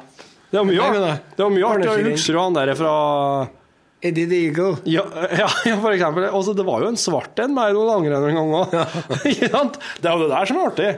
[0.52, 1.88] Det er mye, Nei, det- det er mye artig.
[1.94, 2.96] å huske han der fra
[4.04, 4.78] Eddie the Eagle.
[4.90, 5.04] ja,
[5.42, 6.26] ja, ja, for eksempel.
[6.36, 8.74] Også, det var jo en svart en med noen langrenn en gang òg.
[9.56, 9.78] Sant?
[10.04, 10.90] Det er jo det der som er artig.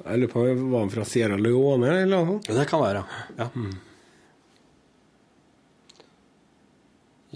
[0.00, 2.38] Jeg lurer på, Var han fra Sierra Leone eller noe?
[2.48, 3.02] Ja, det kan være,
[3.36, 3.48] ja.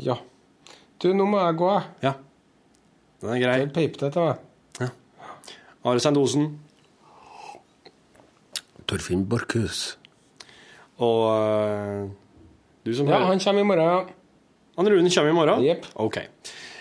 [0.04, 0.16] Ja.
[1.02, 1.84] Du, nå må jeg gå, jeg.
[2.08, 2.14] ja.
[3.24, 3.58] Den er grei.
[3.72, 4.90] Peip det til meg.
[5.84, 6.46] Are Sendosen.
[8.88, 9.82] Torfinn Borchhus.
[11.04, 12.02] Og eh,
[12.84, 14.02] du som Ja, hører han kommer i morgen, ja.
[14.76, 15.62] Han Rune kommer i morgen?
[15.64, 15.86] Jepp.
[16.02, 16.18] OK.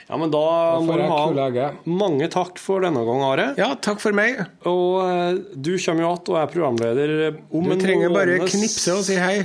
[0.09, 0.39] Ja, men da,
[0.83, 3.45] må du ha mange takk for denne gang, Are.
[3.57, 4.41] Ja, takk for meg.
[4.67, 7.13] Og eh, du kommer jo igjen og er programleder
[7.53, 9.37] om Du en trenger bare måneds- knipse og si hei,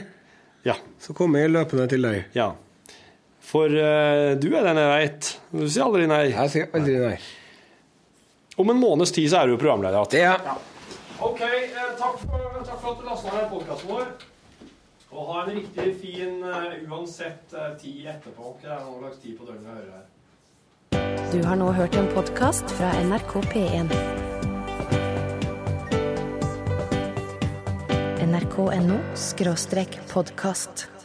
[0.66, 0.74] Ja.
[1.00, 2.24] så kommer jeg løpende til deg.
[2.34, 2.50] ja.
[3.48, 5.28] For eh, du er den jeg veit.
[5.54, 6.24] Du sier aldri nei.
[6.34, 7.14] Jeg sier aldri nei.
[8.60, 10.26] Om en måneds tid så er du programleder igjen.
[10.26, 10.34] Ja.
[10.44, 10.56] Ja.
[11.24, 14.10] OK, eh, takk, for, takk for at du lasta ned podkasten vår.
[15.10, 18.56] Og ha en riktig fin eh, uansett eh, tid etterpå.
[18.62, 20.06] Det er noen slags tid på døgnet jeg hører her?
[21.32, 23.92] Du har nå hørt en podkast fra NRK P1.
[28.28, 29.00] nrk.no
[30.12, 30.97] podkast.